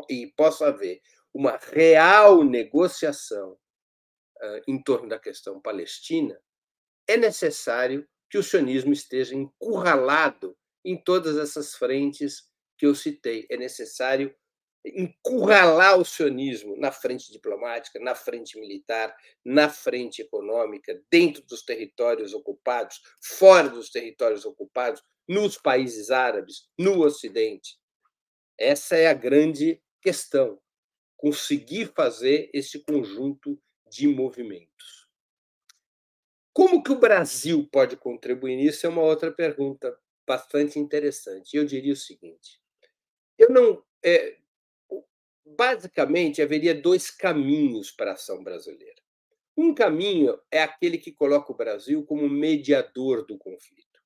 [0.09, 1.01] e possa haver
[1.33, 3.59] uma real negociação
[4.66, 6.40] em torno da questão palestina,
[7.07, 12.48] é necessário que o sionismo esteja encurralado em todas essas frentes
[12.79, 13.46] que eu citei.
[13.50, 14.35] É necessário
[14.85, 22.33] encurralar o sionismo na frente diplomática, na frente militar, na frente econômica, dentro dos territórios
[22.33, 27.79] ocupados, fora dos territórios ocupados, nos países árabes, no Ocidente.
[28.59, 30.61] Essa é a grande questão.
[31.16, 35.09] Conseguir fazer esse conjunto de movimentos.
[36.53, 41.57] Como que o Brasil pode contribuir nisso é uma outra pergunta bastante interessante.
[41.57, 42.61] Eu diria o seguinte:
[43.38, 44.37] eu não, é,
[45.44, 49.00] basicamente haveria dois caminhos para a ação brasileira.
[49.57, 54.00] Um caminho é aquele que coloca o Brasil como mediador do conflito.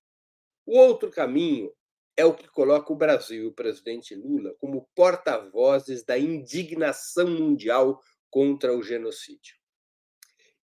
[0.67, 1.73] O outro caminho
[2.17, 8.01] é o que coloca o Brasil e o presidente Lula como porta-vozes da indignação mundial
[8.31, 9.57] contra o genocídio.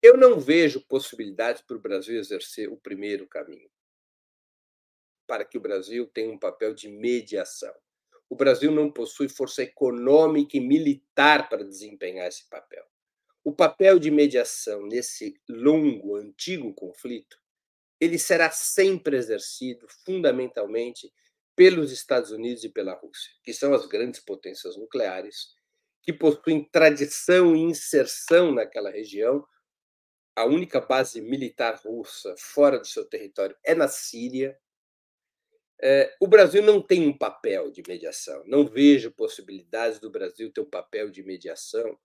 [0.02, 3.70] Eu não vejo possibilidades para o Brasil exercer o primeiro caminho,
[5.28, 7.74] para que o Brasil tenha um papel de mediação.
[8.28, 12.84] O Brasil não possui força econômica e militar para desempenhar esse papel.
[13.43, 17.38] O papel de mediação nesse longo, antigo conflito,
[17.99, 21.14] ele será sempre exercido fundamentalmente
[21.56, 25.54] pelos Estados Unidos e pela Rússia, que são as grandes potências nucleares,
[26.02, 29.45] que possuem tradição e inserção naquela região
[30.36, 34.57] a única base militar russa fora do seu território é na Síria.
[35.84, 38.43] É, o Brasil não tem um papel de mediação.
[38.45, 41.97] Não vejo possibilidades do Brasil ter um papel de mediação,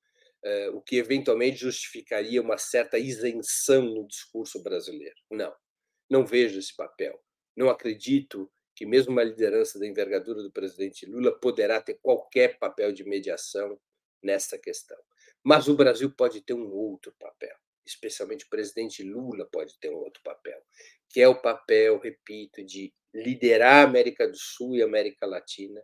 [0.43, 5.17] é, o que eventualmente justificaria uma certa isenção no discurso brasileiro.
[5.31, 5.55] Não,
[6.09, 7.23] não vejo esse papel.
[7.57, 12.93] Não acredito que mesmo uma liderança da envergadura do presidente Lula poderá ter qualquer papel
[12.93, 13.79] de mediação
[14.23, 14.99] nessa questão.
[15.43, 17.57] Mas o Brasil pode ter um outro papel
[17.87, 20.61] especialmente o presidente Lula pode ter um outro papel,
[21.09, 25.83] que é o papel, repito, de liderar a América do Sul e a América Latina,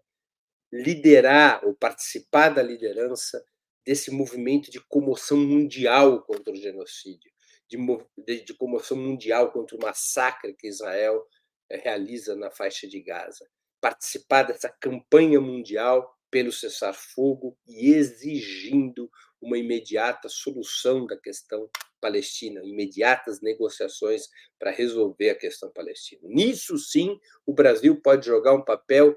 [0.73, 3.45] liderar ou participar da liderança
[3.85, 7.31] desse movimento de comoção mundial contra o genocídio,
[7.69, 7.77] de,
[8.19, 11.27] de, de comoção mundial contra o massacre que Israel
[11.71, 13.47] eh, realiza na faixa de Gaza.
[13.81, 21.69] Participar dessa campanha mundial pelo cessar-fogo e exigindo uma imediata solução da questão
[22.03, 24.29] palestina, imediatas negociações
[24.59, 26.21] para resolver a questão palestina.
[26.25, 29.17] Nisso, sim, o Brasil pode jogar um papel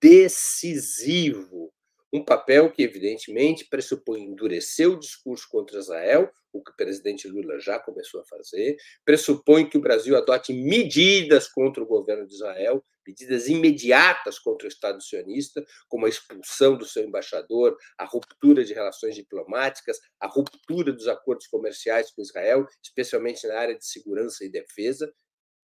[0.00, 1.72] decisivo
[2.16, 7.60] um papel que, evidentemente, pressupõe endurecer o discurso contra Israel, o que o presidente Lula
[7.60, 12.84] já começou a fazer, pressupõe que o Brasil adote medidas contra o governo de Israel,
[13.06, 18.74] medidas imediatas contra o Estado sionista, como a expulsão do seu embaixador, a ruptura de
[18.74, 24.48] relações diplomáticas, a ruptura dos acordos comerciais com Israel, especialmente na área de segurança e
[24.48, 25.12] defesa,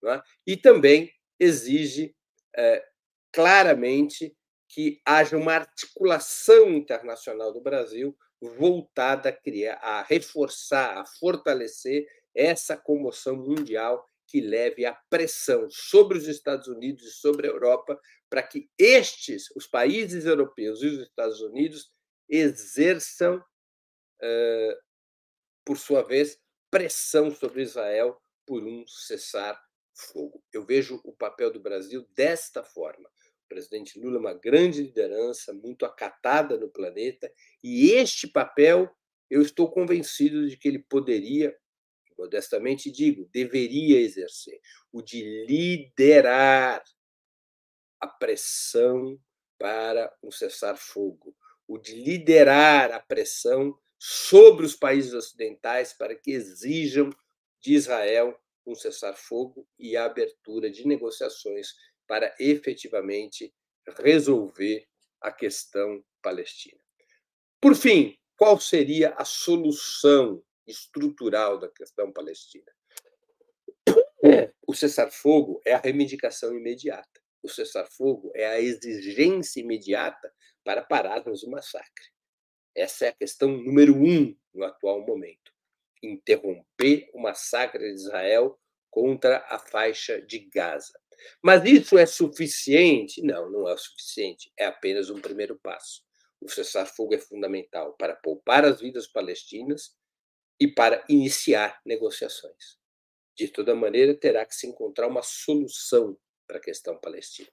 [0.05, 0.21] é?
[0.47, 2.15] e também exige
[2.57, 2.85] é,
[3.33, 4.37] claramente
[4.73, 12.75] que haja uma articulação internacional do Brasil voltada a criar, a reforçar, a fortalecer essa
[12.75, 18.01] comoção mundial que leve a pressão sobre os Estados Unidos e sobre a Europa
[18.31, 21.93] para que estes, os países europeus e os Estados Unidos,
[22.27, 23.45] exerçam,
[25.67, 30.43] por sua vez, pressão sobre Israel por um cessar-fogo.
[30.51, 33.11] Eu vejo o papel do Brasil desta forma
[33.53, 37.31] presidente Lula é uma grande liderança, muito acatada no planeta,
[37.63, 38.91] e este papel
[39.29, 41.55] eu estou convencido de que ele poderia,
[42.19, 44.59] modestamente digo, deveria exercer
[44.91, 46.83] o de liderar
[48.01, 49.21] a pressão
[49.59, 51.37] para um cessar-fogo,
[51.69, 57.11] o de liderar a pressão sobre os países ocidentais para que exijam
[57.61, 58.35] de Israel
[58.67, 61.75] um cessar-fogo e a abertura de negociações
[62.13, 63.55] para efetivamente
[64.01, 64.87] resolver
[65.19, 66.79] a questão palestina.
[67.59, 72.71] Por fim, qual seria a solução estrutural da questão palestina?
[74.69, 77.23] O cessar-fogo é a reivindicação imediata.
[77.43, 80.31] O cessar-fogo é a exigência imediata
[80.63, 82.11] para pararmos o massacre.
[82.77, 85.51] Essa é a questão número um no atual momento.
[86.03, 88.61] Interromper o massacre de Israel
[88.91, 91.02] contra a faixa de Gaza.
[91.43, 93.23] Mas isso é suficiente?
[93.23, 94.53] Não, não é o suficiente.
[94.57, 96.03] É apenas um primeiro passo.
[96.41, 99.97] O cessar-fogo é fundamental para poupar as vidas palestinas
[100.59, 102.79] e para iniciar negociações.
[103.37, 107.49] De toda maneira, terá que se encontrar uma solução para a questão palestina.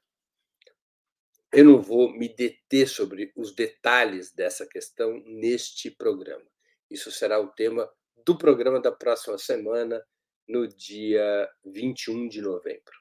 [1.51, 6.45] Eu não vou me deter sobre os detalhes dessa questão neste programa.
[6.89, 7.91] Isso será o tema
[8.25, 10.03] do programa da próxima semana,
[10.47, 12.98] no dia 21 de novembro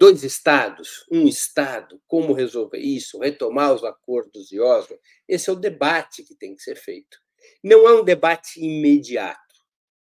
[0.00, 4.98] dois estados, um estado, como resolver isso, retomar os acordos de Oslo,
[5.28, 7.18] esse é o debate que tem que ser feito.
[7.62, 9.38] Não é um debate imediato.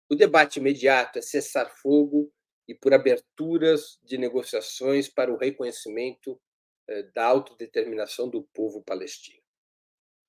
[0.08, 2.32] O debate imediato é cessar fogo
[2.68, 6.40] e por aberturas de negociações para o reconhecimento
[6.86, 9.42] eh, da autodeterminação do povo palestino.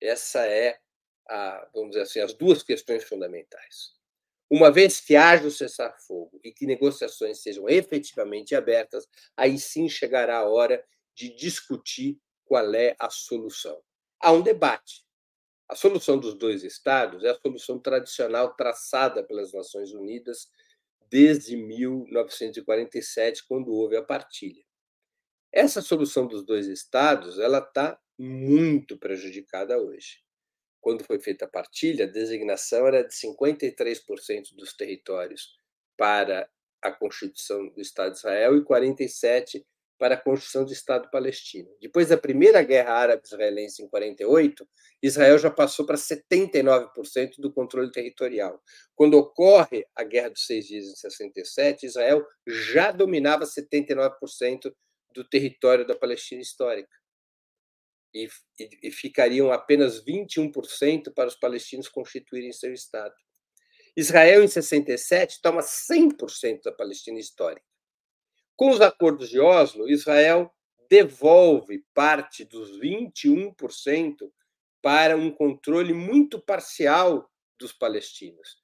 [0.01, 0.79] Essa é
[1.29, 3.93] a, vamos dizer assim, as duas questões fundamentais.
[4.51, 10.39] Uma vez que haja o cessar-fogo e que negociações sejam efetivamente abertas, aí sim chegará
[10.39, 10.83] a hora
[11.15, 13.81] de discutir qual é a solução.
[14.19, 15.05] Há um debate.
[15.69, 20.49] A solução dos dois estados é a solução tradicional traçada pelas Nações Unidas
[21.09, 24.65] desde 1947, quando houve a partilha.
[25.49, 30.21] Essa solução dos dois estados ela está muito prejudicada hoje
[30.81, 35.55] quando foi feita a partilha, a designação era de 53% dos territórios
[35.95, 36.49] para
[36.81, 39.63] a constituição do Estado de Israel e 47%
[39.99, 41.69] para a construção do Estado palestino.
[41.79, 44.67] Depois da primeira guerra árabe-israelense em 48,
[44.99, 48.59] Israel já passou para 79% do controle territorial.
[48.95, 54.73] Quando ocorre a Guerra dos Seis Dias em 67, Israel já dominava 79%
[55.13, 56.89] do território da Palestina histórica
[58.13, 58.27] e,
[58.59, 63.13] e, e ficariam apenas 21% para os palestinos constituírem seu Estado.
[63.95, 67.65] Israel, em 67, toma 100% da Palestina histórica.
[68.55, 70.53] Com os acordos de Oslo, Israel
[70.89, 74.31] devolve parte dos 21%
[74.81, 78.61] para um controle muito parcial dos palestinos.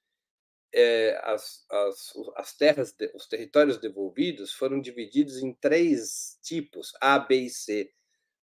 [0.74, 7.36] É, as, as, as terras, os territórios devolvidos foram divididos em três tipos, A, B
[7.36, 7.90] e C.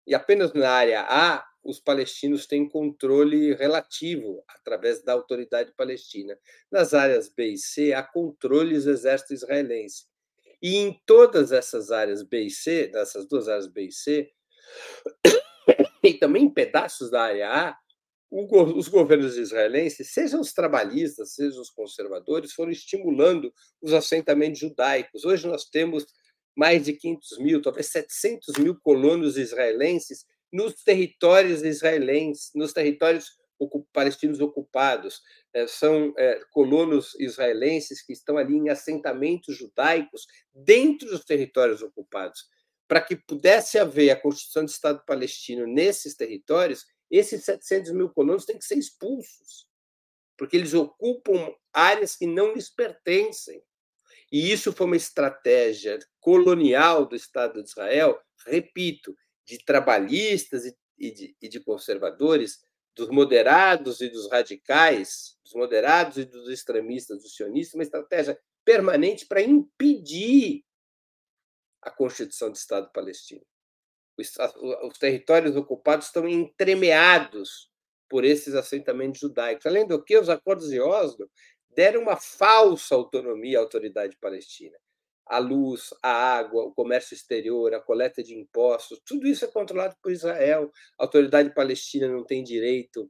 [0.06, 6.38] E apenas na área A, os palestinos têm controle relativo através da autoridade palestina.
[6.72, 10.06] Nas áreas B e C, há controles do exército israelense.
[10.62, 14.30] E em todas essas áreas B e C, nessas duas áreas B e C,
[16.04, 17.78] e também em pedaços da área A,
[18.32, 25.24] os governos israelenses, sejam os trabalhistas, sejam os conservadores, foram estimulando os assentamentos judaicos.
[25.24, 26.04] Hoje nós temos
[26.56, 33.38] mais de 500 mil, talvez 700 mil colonos israelenses nos territórios israelenses, nos territórios
[33.92, 35.22] palestinos ocupados.
[35.54, 42.48] É, são é, colonos israelenses que estão ali em assentamentos judaicos dentro dos territórios ocupados.
[42.88, 48.46] Para que pudesse haver a constituição de Estado palestino nesses territórios, esses 700 mil colonos
[48.46, 49.68] têm que ser expulsos,
[50.38, 53.64] porque eles ocupam áreas que não lhes pertencem.
[54.34, 59.16] E isso foi uma estratégia colonial do Estado de Israel, repito,
[59.46, 60.66] de trabalhistas
[60.98, 62.60] e de, e de conservadores,
[62.96, 69.28] dos moderados e dos radicais, dos moderados e dos extremistas, dos sionistas, uma estratégia permanente
[69.28, 70.64] para impedir
[71.80, 73.46] a constituição do Estado palestino.
[74.18, 77.72] Os, territórios ocupados estão entremeados
[78.10, 79.66] por esses assentamentos judaicos.
[79.66, 81.30] Além do que, os acordos de Oslo
[81.76, 84.78] deram uma falsa autonomia à autoridade palestina.
[85.26, 89.96] A luz, a água, o comércio exterior, a coleta de impostos, tudo isso é controlado
[90.02, 90.72] por Israel.
[91.00, 93.10] A autoridade palestina não tem direito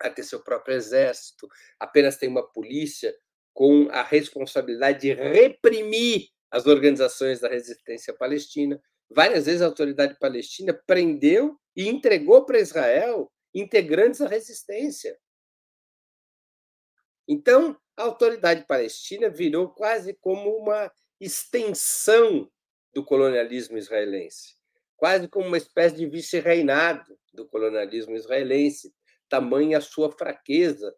[0.00, 1.48] a ter seu próprio exército,
[1.80, 3.14] apenas tem uma polícia
[3.52, 8.80] com a responsabilidade de reprimir as organizações da resistência palestina.
[9.10, 15.18] Várias vezes a autoridade palestina prendeu e entregou para Israel integrantes da resistência.
[17.28, 22.50] Então, a autoridade palestina virou quase como uma extensão
[22.94, 24.56] do colonialismo israelense,
[24.96, 28.94] quase como uma espécie de vice-reinado do colonialismo israelense,
[29.28, 30.94] tamanha a sua fraqueza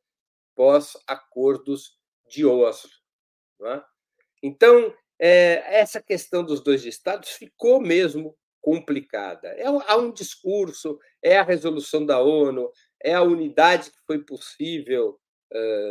[0.54, 2.90] pós-acordos de Oslo.
[3.62, 3.82] É?
[4.42, 9.48] Então, é, essa questão dos dois estados ficou mesmo complicada.
[9.48, 12.70] É, há um discurso, é a resolução da ONU,
[13.02, 15.18] é a unidade que foi possível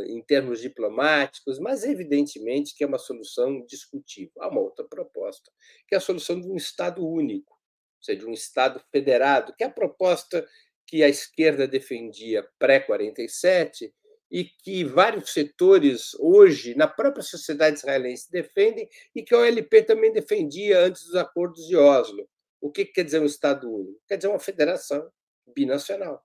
[0.07, 4.34] em termos diplomáticos, mas evidentemente que é uma solução discutível.
[4.39, 5.51] Há uma outra proposta,
[5.88, 9.64] que é a solução de um Estado único, ou seja, de um Estado federado, que
[9.64, 10.47] é a proposta
[10.88, 13.91] que a esquerda defendia pré-47
[14.32, 20.12] e que vários setores hoje, na própria sociedade israelense, defendem e que a OLP também
[20.12, 22.28] defendia antes dos acordos de Oslo.
[22.62, 23.99] O que quer dizer um Estado único?
[24.07, 25.12] Quer dizer uma federação
[25.55, 26.24] binacional,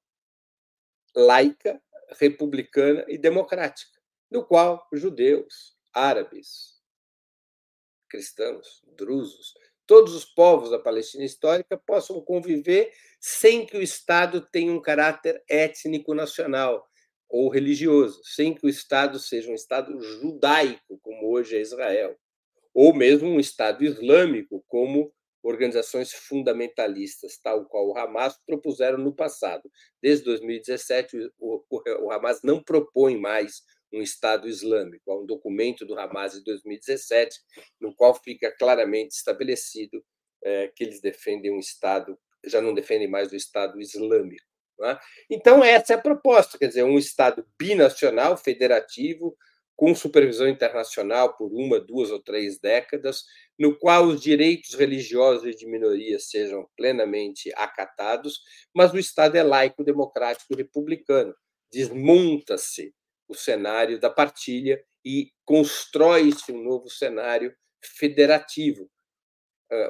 [1.16, 1.80] laica,
[2.18, 4.00] republicana e democrática,
[4.30, 6.80] no qual judeus, árabes,
[8.08, 9.54] cristãos, drusos,
[9.86, 15.42] todos os povos da Palestina histórica possam conviver sem que o Estado tenha um caráter
[15.48, 16.86] étnico nacional,
[17.28, 22.16] ou religioso, sem que o Estado seja um Estado judaico, como hoje é Israel,
[22.72, 25.12] ou mesmo um Estado islâmico, como
[25.45, 29.70] organizações fundamentalistas, tal qual o Hamas propuseram no passado.
[30.03, 35.11] Desde 2017, o, o, Hamas não propõe mais um Estado Islâmico.
[35.11, 37.38] Há um documento do Hamas de 2017,
[37.78, 40.03] no qual fica claramente estabelecido
[40.42, 44.45] é, que eles defendem um Estado, já não defendem mais o Estado Islâmico.
[44.82, 44.99] É?
[45.30, 49.36] Então, essa é a proposta, quer dizer, um Estado binacional, federativo,
[49.77, 53.25] com supervisão internacional por uma, duas ou três décadas,
[53.59, 58.41] no qual os direitos religiosos e de minorias sejam plenamente acatados,
[58.75, 61.35] mas o Estado é laico, democrático republicano.
[61.72, 62.95] Desmonta-se
[63.29, 68.89] o cenário da partilha e constrói-se um novo cenário federativo,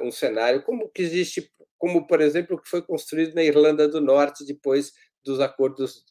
[0.01, 4.01] um cenário como que existe como, por exemplo, o que foi construído na Irlanda do
[4.01, 6.03] Norte depois dos acordos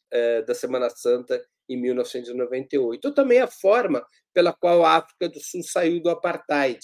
[0.47, 3.05] da Semana Santa em 1998.
[3.05, 6.79] Ou também a forma pela qual a África do Sul saiu do apartheid.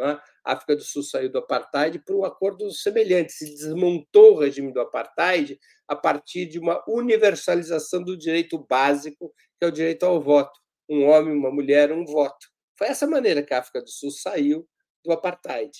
[0.00, 0.10] É?
[0.44, 4.72] A África do Sul saiu do apartheid por um acordo semelhante, se desmontou o regime
[4.72, 5.58] do apartheid
[5.88, 10.58] a partir de uma universalização do direito básico, que é o direito ao voto.
[10.88, 12.46] Um homem, uma mulher, um voto.
[12.78, 14.68] Foi essa maneira que a África do Sul saiu
[15.04, 15.72] do apartheid.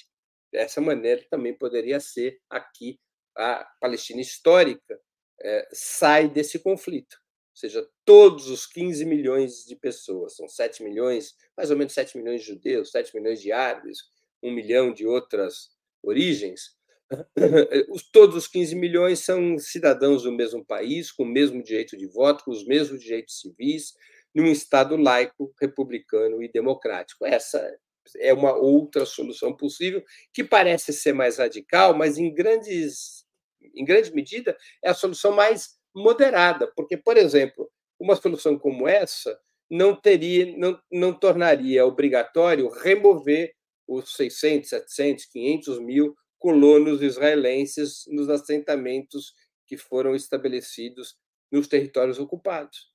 [0.53, 2.99] Dessa maneira também poderia ser aqui
[3.37, 5.01] a Palestina histórica
[5.41, 7.17] é, sai desse conflito.
[7.59, 12.43] Seja, todos os 15 milhões de pessoas, são 7 milhões, mais ou menos 7 milhões
[12.43, 13.99] de judeus, 7 milhões de árabes,
[14.41, 16.77] 1 milhão de outras origens,
[18.13, 22.45] todos os 15 milhões são cidadãos do mesmo país, com o mesmo direito de voto,
[22.45, 23.93] com os mesmos direitos civis,
[24.33, 27.27] num Estado laico, republicano e democrático.
[27.27, 27.77] Essa
[28.19, 33.27] é uma outra solução possível, que parece ser mais radical, mas em, grandes,
[33.75, 39.39] em grande medida é a solução mais moderada, porque, por exemplo, uma solução como essa
[39.71, 43.55] não teria, não, não tornaria obrigatório remover
[43.87, 49.35] os 600, 700, 500 mil colonos israelenses nos assentamentos
[49.67, 51.17] que foram estabelecidos
[51.51, 52.91] nos territórios ocupados,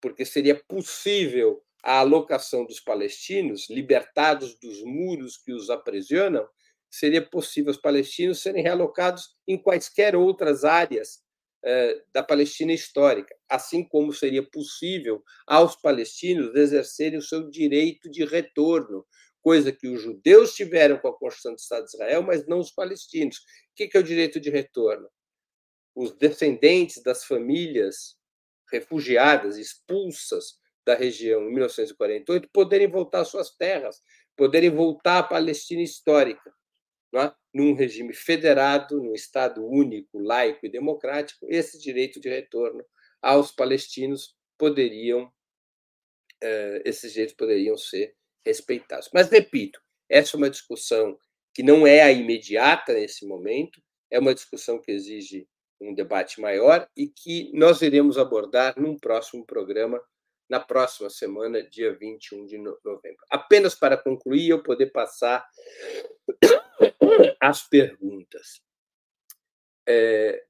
[0.00, 6.46] porque seria possível a alocação dos palestinos, libertados dos muros que os aprisionam,
[6.90, 11.20] seria possível os palestinos serem realocados em quaisquer outras áreas
[12.12, 19.04] da Palestina histórica, assim como seria possível aos palestinos exercerem o seu direito de retorno,
[19.40, 22.70] coisa que os judeus tiveram com a construção do Estado de Israel, mas não os
[22.70, 23.38] palestinos.
[23.38, 23.42] O
[23.74, 25.08] que é o direito de retorno?
[25.94, 28.16] Os descendentes das famílias
[28.70, 34.00] refugiadas, expulsas da região em 1948, poderem voltar às suas terras,
[34.36, 36.52] poderem voltar à Palestina histórica
[37.14, 37.32] é?
[37.54, 42.84] num regime federado, num Estado único, laico e democrático, esse direito de retorno
[43.22, 45.32] aos palestinos poderiam,
[46.42, 49.08] eh, esses direitos poderiam ser respeitados.
[49.12, 51.18] Mas, repito, essa é uma discussão
[51.54, 55.48] que não é a imediata nesse momento, é uma discussão que exige
[55.80, 60.00] um debate maior e que nós iremos abordar num próximo programa,
[60.48, 63.24] na próxima semana, dia 21 de novembro.
[63.30, 65.46] Apenas para concluir, eu poder passar
[67.40, 68.62] as perguntas.
[69.86, 70.44] É,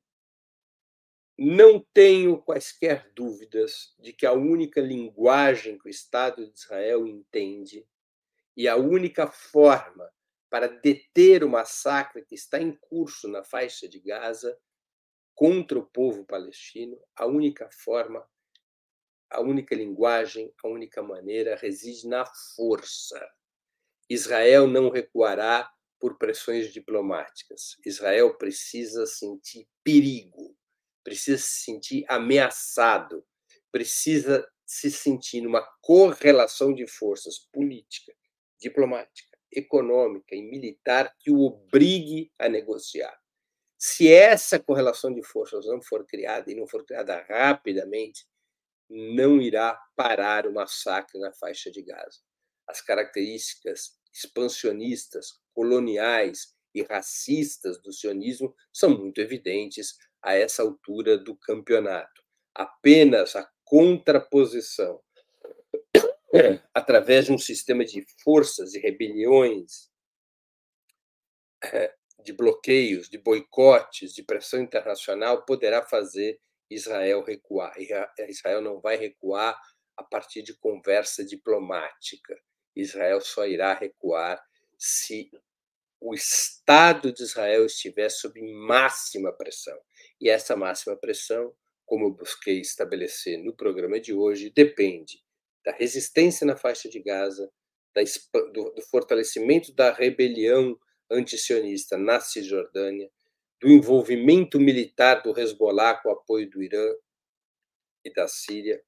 [1.38, 7.86] não tenho quaisquer dúvidas de que a única linguagem que o Estado de Israel entende
[8.56, 10.10] e a única forma
[10.50, 14.58] para deter o massacre que está em curso na faixa de Gaza
[15.32, 18.28] contra o povo palestino, a única forma,
[19.30, 22.26] a única linguagem, a única maneira reside na
[22.56, 23.24] força.
[24.10, 27.76] Israel não recuará por pressões diplomáticas.
[27.84, 30.56] Israel precisa sentir perigo,
[31.04, 33.24] precisa se sentir ameaçado,
[33.72, 38.12] precisa se sentir numa correlação de forças política,
[38.60, 43.18] diplomática, econômica e militar que o obrigue a negociar.
[43.78, 48.26] Se essa correlação de forças não for criada e não for criada rapidamente,
[48.90, 52.20] não irá parar o massacre na faixa de Gaza.
[52.66, 61.36] As características expansionistas, coloniais e racistas do sionismo são muito evidentes a essa altura do
[61.36, 62.22] campeonato.
[62.54, 65.00] Apenas a contraposição
[66.74, 69.88] através de um sistema de forças e rebeliões,
[71.64, 76.40] eh, de bloqueios, de boicotes, de pressão internacional, poderá fazer
[76.70, 77.74] Israel recuar.
[78.28, 79.58] Israel não vai recuar
[79.96, 82.36] a partir de conversa diplomática.
[82.80, 84.42] Israel só irá recuar
[84.76, 85.30] se
[86.00, 89.76] o Estado de Israel estiver sob máxima pressão.
[90.20, 91.52] E essa máxima pressão,
[91.84, 95.22] como eu busquei estabelecer no programa de hoje, depende
[95.64, 97.50] da resistência na faixa de Gaza,
[98.52, 100.78] do, do fortalecimento da rebelião
[101.10, 103.10] antisionista na Cisjordânia,
[103.60, 106.86] do envolvimento militar do Hezbollah com o apoio do Irã
[108.04, 108.80] e da Síria,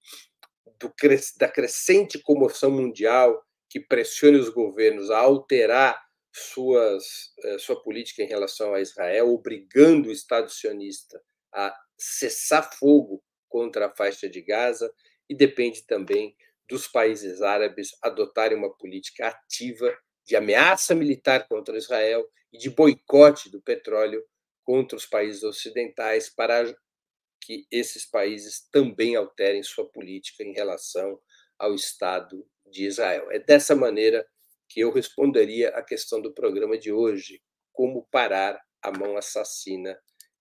[0.79, 0.93] do,
[1.39, 5.99] da crescente comoção mundial que pressione os governos a alterar
[6.33, 13.23] suas, eh, sua política em relação a Israel, obrigando o Estado sionista a cessar fogo
[13.49, 14.93] contra a faixa de Gaza,
[15.29, 16.37] e depende também
[16.69, 19.97] dos países árabes adotarem uma política ativa
[20.27, 24.25] de ameaça militar contra Israel e de boicote do petróleo
[24.65, 26.65] contra os países ocidentais para
[27.41, 31.21] que esses países também alterem sua política em relação
[31.61, 33.31] ao Estado de Israel.
[33.31, 34.27] É dessa maneira
[34.69, 37.41] que eu responderia à questão do programa de hoje:
[37.73, 39.97] como parar a mão assassina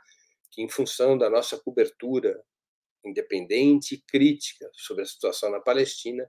[0.51, 2.39] que, em função da nossa cobertura
[3.05, 6.27] independente e crítica sobre a situação na Palestina,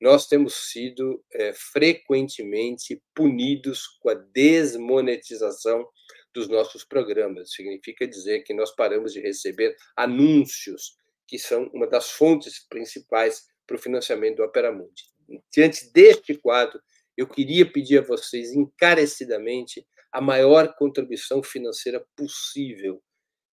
[0.00, 5.86] nós temos sido é, frequentemente punidos com a desmonetização
[6.34, 7.52] dos nossos programas.
[7.52, 10.96] Significa dizer que nós paramos de receber anúncios,
[11.26, 15.04] que são uma das fontes principais para o financiamento do Opera Mundi.
[15.50, 16.80] Diante deste quadro,
[17.16, 23.02] eu queria pedir a vocês encarecidamente a maior contribuição financeira possível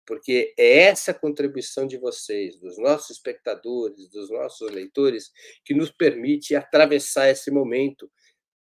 [0.06, 5.32] porque é essa contribuição de vocês, dos nossos espectadores, dos nossos leitores,
[5.64, 8.12] que nos permite atravessar esse momento,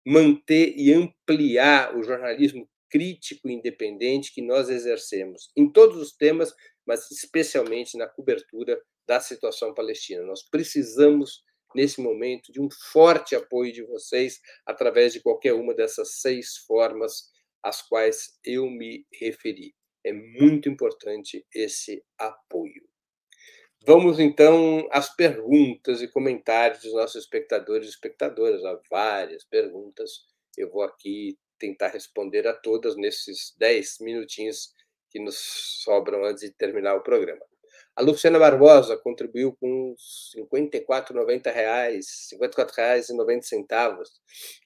[0.05, 6.53] manter e ampliar o jornalismo crítico e independente que nós exercemos em todos os temas,
[6.85, 10.23] mas especialmente na cobertura da situação palestina.
[10.23, 11.43] Nós precisamos,
[11.75, 17.29] nesse momento, de um forte apoio de vocês através de qualquer uma dessas seis formas
[17.63, 19.73] às quais eu me referi.
[20.09, 22.89] É muito importante esse apoio.
[23.85, 28.65] Vamos então às perguntas e comentários dos nossos espectadores e espectadoras.
[28.65, 30.25] Há várias perguntas.
[30.57, 34.73] Eu vou aqui tentar responder a todas nesses 10 minutinhos
[35.11, 35.37] que nos
[35.83, 37.45] sobram antes de terminar o programa.
[37.95, 39.93] A Luciana Barbosa contribuiu com
[40.35, 44.01] R$ 54,90, R$ 54,90,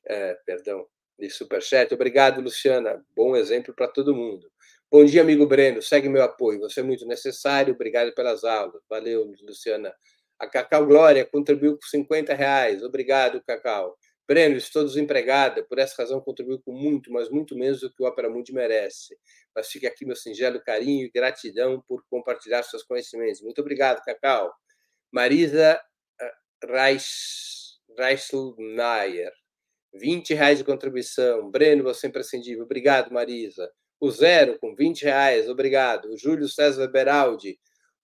[0.08, 0.88] é, perdão,
[1.20, 1.94] de superchat.
[1.94, 3.06] Obrigado, Luciana.
[3.14, 4.53] Bom exemplo para todo mundo.
[4.94, 5.82] Bom dia, amigo Breno.
[5.82, 6.60] Segue meu apoio.
[6.60, 7.74] Você é muito necessário.
[7.74, 8.80] Obrigado pelas aulas.
[8.88, 9.92] Valeu, Luciana.
[10.38, 12.84] A Cacau Glória contribuiu com 50 reais.
[12.84, 13.98] Obrigado, Cacau.
[14.28, 15.64] Breno, estou desempregada.
[15.64, 19.18] Por essa razão, contribuiu com muito, mas muito menos do que o Opera Mundi merece.
[19.56, 23.42] Mas fica aqui meu singelo carinho e gratidão por compartilhar seus conhecimentos.
[23.42, 24.54] Muito obrigado, Cacau.
[25.12, 25.82] Marisa
[26.22, 26.34] eh,
[27.98, 29.34] Reichelmeier.
[29.92, 31.50] 20 reais de contribuição.
[31.50, 32.64] Breno, você é imprescindível.
[32.64, 33.68] Obrigado, Marisa.
[34.04, 36.10] O Zero, com 20 reais, obrigado.
[36.12, 37.58] O Júlio César Beraldi,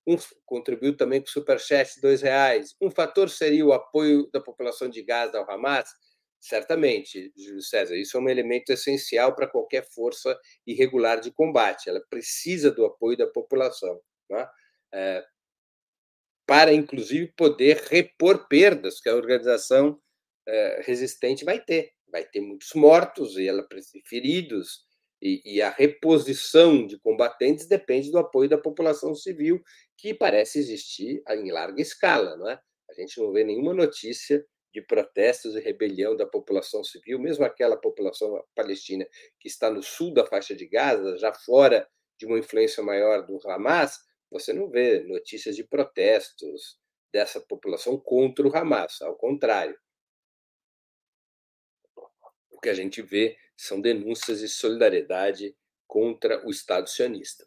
[0.08, 2.74] um, contribuiu também com o Superchat, dois reais.
[2.82, 5.89] Um fator seria o apoio da população de Gaza ao Hamas?
[6.39, 11.89] Certamente, Júlio César, isso é um elemento essencial para qualquer força irregular de combate.
[11.89, 14.47] Ela precisa do apoio da população, né?
[14.93, 15.26] é,
[16.47, 20.00] para, inclusive, poder repor perdas que a organização
[20.47, 21.91] é, resistente vai ter.
[22.10, 23.68] Vai ter muitos mortos e ela
[24.08, 24.88] feridos,
[25.22, 29.61] e, e, a reposição de combatentes depende do apoio da população civil,
[29.97, 32.38] que parece existir em larga escala.
[32.38, 32.59] Não é?
[32.89, 37.76] A gente não vê nenhuma notícia de protestos e rebelião da população civil, mesmo aquela
[37.76, 39.05] população palestina
[39.39, 43.39] que está no sul da faixa de Gaza, já fora de uma influência maior do
[43.49, 43.99] Hamas,
[44.30, 46.78] você não vê notícias de protestos
[47.11, 49.78] dessa população contra o Hamas, ao contrário.
[52.51, 55.55] O que a gente vê são denúncias de solidariedade
[55.86, 57.45] contra o Estado sionista.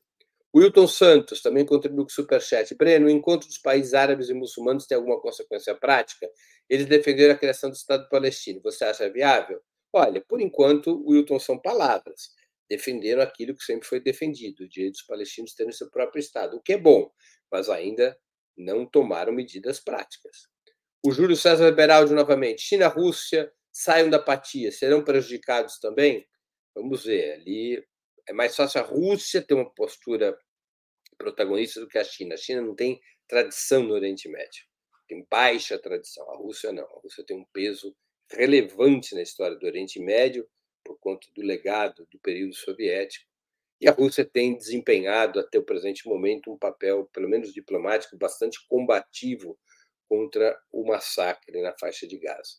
[0.55, 2.75] Wilton Santos também contribuiu com o Superchat.
[2.75, 6.29] Breno, o encontro dos países árabes e muçulmanos tem alguma consequência prática?
[6.69, 8.61] Eles defenderam a criação do Estado palestino.
[8.63, 9.63] Você acha viável?
[9.91, 12.31] Olha, por enquanto, Wilton são palavras.
[12.69, 16.61] Defenderam aquilo que sempre foi defendido, o direito dos palestinos terem seu próprio Estado, o
[16.61, 17.11] que é bom,
[17.51, 18.17] mas ainda
[18.57, 20.49] não tomaram medidas práticas.
[21.05, 22.63] O Júlio César Beraldi, novamente.
[22.63, 26.29] China, Rússia, saiam da apatia, serão prejudicados também?
[26.75, 27.33] Vamos ver.
[27.33, 27.85] Ali
[28.29, 30.39] é mais fácil a Rússia ter uma postura
[31.17, 32.35] protagonista do que a China.
[32.35, 34.65] A China não tem tradição no Oriente Médio,
[35.09, 36.31] tem baixa tradição.
[36.31, 36.85] A Rússia não.
[36.85, 37.97] A Rússia tem um peso
[38.31, 40.49] relevante na história do Oriente Médio
[40.85, 43.31] por conta do legado do período soviético.
[43.81, 48.65] E a Rússia tem desempenhado até o presente momento um papel, pelo menos diplomático, bastante
[48.69, 49.59] combativo
[50.09, 52.59] contra o massacre na faixa de Gaza.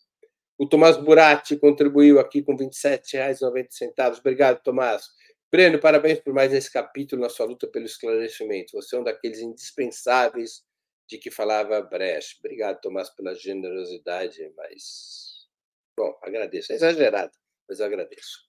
[0.58, 4.20] O Tomás Burati contribuiu aqui com R$ 27,90.
[4.20, 5.08] Obrigado, Tomás.
[5.51, 8.72] Breno, parabéns por mais esse capítulo na sua luta pelo esclarecimento.
[8.74, 10.64] Você é um daqueles indispensáveis
[11.08, 12.38] de que falava Brecht.
[12.39, 15.47] Obrigado, Tomás, pela generosidade, mas.
[15.97, 16.72] Bom, agradeço.
[16.72, 17.32] É exagerado,
[17.70, 18.39] mas agradeço.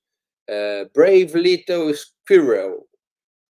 [0.49, 2.89] Uh, Brave Little Squirrel,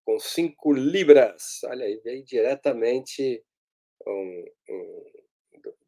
[0.04, 1.60] com cinco libras.
[1.64, 3.44] Olha aí, veio diretamente
[4.06, 5.13] um, um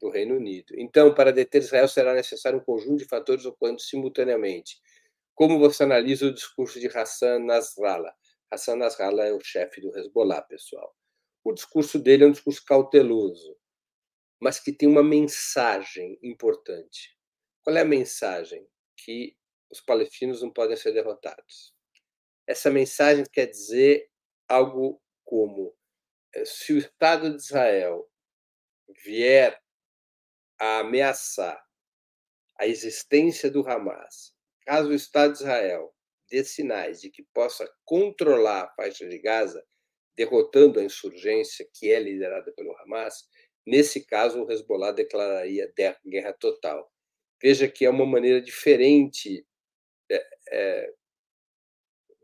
[0.00, 0.74] do Reino Unido.
[0.76, 4.80] Então, para deter Israel será necessário um conjunto de fatores ocorrendo simultaneamente.
[5.34, 8.14] Como você analisa o discurso de Hassan Nasrallah?
[8.50, 10.94] Hassan Nasrallah é o chefe do Hezbollah, pessoal.
[11.44, 13.56] O discurso dele é um discurso cauteloso,
[14.40, 17.16] mas que tem uma mensagem importante.
[17.62, 18.66] Qual é a mensagem?
[18.96, 19.36] Que
[19.70, 21.74] os palestinos não podem ser derrotados.
[22.46, 24.08] Essa mensagem quer dizer
[24.48, 25.76] algo como:
[26.34, 28.08] eh, se o Estado de Israel
[29.04, 29.60] vier
[30.58, 31.62] a ameaçar
[32.58, 35.94] a existência do Hamas, caso o Estado de Israel
[36.30, 39.64] dê sinais de que possa controlar a faixa de Gaza,
[40.16, 43.28] derrotando a insurgência que é liderada pelo Hamas,
[43.66, 45.72] nesse caso o Hezbollah declararia
[46.06, 46.90] guerra total.
[47.40, 49.46] Veja que é uma maneira diferente
[50.10, 50.94] é, é,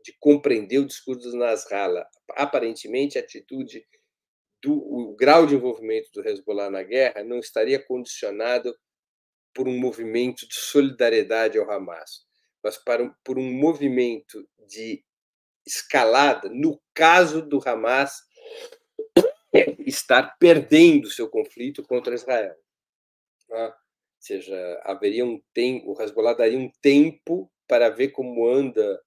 [0.03, 2.09] de compreender o discurso do Nasrallah.
[2.31, 3.87] Aparentemente, a atitude
[4.63, 8.73] do o grau de envolvimento do Hezbollah na guerra não estaria condicionado
[9.53, 12.25] por um movimento de solidariedade ao Hamas,
[12.63, 15.03] mas para por um movimento de
[15.65, 18.21] escalada, no caso do Hamas
[19.85, 22.55] estar perdendo seu conflito contra Israel.
[23.49, 23.73] Ou
[24.19, 29.01] seja, haveria um tempo, o Hezbollah daria um tempo para ver como anda,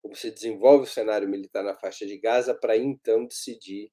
[0.00, 3.90] como se desenvolve o cenário militar na faixa de Gaza, para então decidir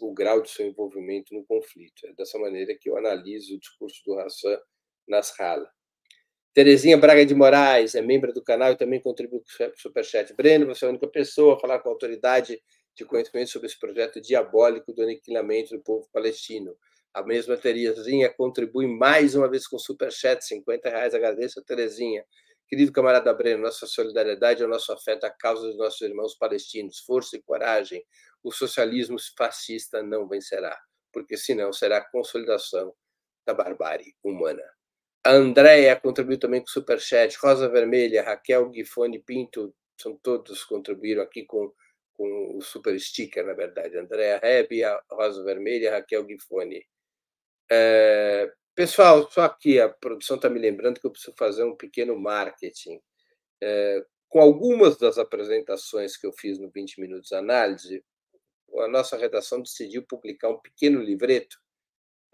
[0.00, 2.06] o grau de seu envolvimento no conflito.
[2.06, 4.58] É dessa maneira que eu analiso o discurso do Hassan
[5.08, 5.70] Nasrallah.
[6.52, 10.34] Terezinha Braga de Moraes é membro do canal e também contribui com o Superchat.
[10.34, 12.60] Breno, você é a única pessoa a falar com a autoridade
[12.96, 16.76] de conhecimento sobre esse projeto diabólico do aniquilamento do povo palestino.
[17.14, 21.14] A mesma Terezinha contribui mais uma vez com o Superchat, 50 reais.
[21.14, 22.24] Agradeço a Terezinha.
[22.68, 27.00] Querido camarada Breno, nossa solidariedade e o nosso afeto à causa dos nossos irmãos palestinos.
[27.00, 28.04] Força e coragem.
[28.42, 30.78] O socialismo fascista não vencerá,
[31.12, 32.94] porque senão será a consolidação
[33.46, 34.62] da barbárie humana.
[35.24, 37.36] A Andréia contribuiu também com o Superchat.
[37.38, 41.70] Rosa Vermelha, Raquel Guifone Pinto, são todos contribuíram aqui com,
[42.14, 43.98] com o Super Sticker, na verdade.
[43.98, 44.80] Andréia Rebe,
[45.10, 46.82] Rosa Vermelha, Raquel Guifone.
[47.70, 52.18] É, pessoal, só aqui a produção está me lembrando que eu preciso fazer um pequeno
[52.18, 52.98] marketing.
[53.62, 58.02] É, com algumas das apresentações que eu fiz no 20 Minutos Análise,
[58.78, 61.58] a nossa redação decidiu publicar um pequeno livreto.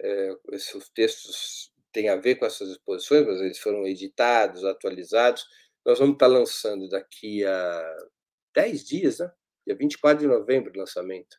[0.01, 5.45] É, esses textos tem a ver com essas exposições, mas eles foram editados, atualizados.
[5.85, 7.97] Nós vamos estar lançando daqui a
[8.53, 9.31] 10 dias, né?
[9.65, 11.37] dia 24 de novembro, lançamento.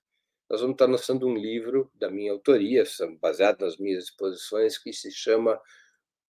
[0.50, 2.82] Nós vamos estar lançando um livro da minha autoria,
[3.20, 5.60] baseado nas minhas exposições, que se chama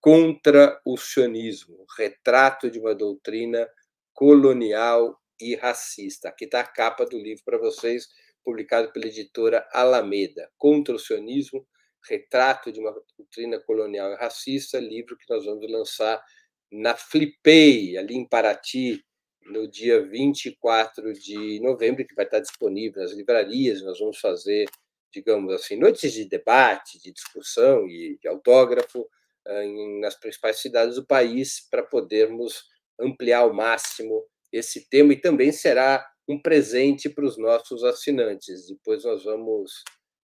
[0.02, 3.70] Contra o Sionismo Retrato de uma Doutrina
[4.14, 6.30] Colonial e Racista.
[6.30, 8.10] Aqui está a capa do livro para vocês,
[8.44, 10.50] publicado pela editora Alameda.
[10.58, 11.66] Contra o Sionismo
[12.08, 16.24] Retrato de uma Doutrina Colonial e Racista, livro que nós vamos lançar
[16.72, 19.04] na Flipei, ali em Paraty,
[19.46, 23.82] no dia 24 de novembro, que vai estar disponível nas livrarias.
[23.82, 24.68] Nós vamos fazer,
[25.12, 29.08] digamos assim, noites de debate, de discussão e de autógrafo
[29.46, 29.64] ah,
[30.00, 32.64] nas principais cidades do país para podermos
[33.00, 38.68] ampliar ao máximo esse tema e também será um presente para os nossos assinantes.
[38.68, 39.84] Depois nós vamos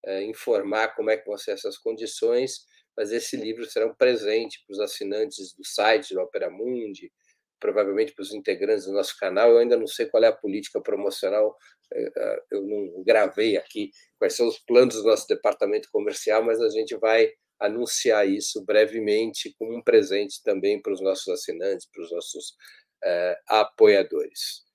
[0.05, 2.59] é, informar como é que vão ser essas condições,
[2.95, 7.11] mas esse livro será um presente para os assinantes do site do Opera Mundi,
[7.59, 9.49] provavelmente para os integrantes do nosso canal.
[9.49, 11.57] Eu ainda não sei qual é a política promocional,
[11.91, 13.89] é, é, eu não gravei aqui
[14.19, 19.55] quais são os planos do nosso departamento comercial, mas a gente vai anunciar isso brevemente
[19.57, 22.55] como um presente também para os nossos assinantes, para os nossos
[23.03, 24.66] é, apoiadores.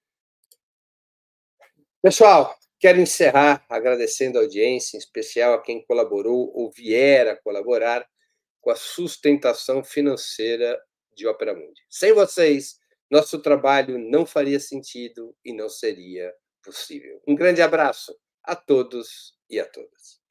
[2.03, 8.05] Pessoal, Quero encerrar agradecendo a audiência, em especial a quem colaborou ou vier a colaborar
[8.61, 10.77] com a sustentação financeira
[11.15, 11.81] de Opera Mundi.
[11.89, 12.75] Sem vocês,
[13.09, 17.23] nosso trabalho não faria sentido e não seria possível.
[17.25, 20.22] Um grande abraço a todos e a todas.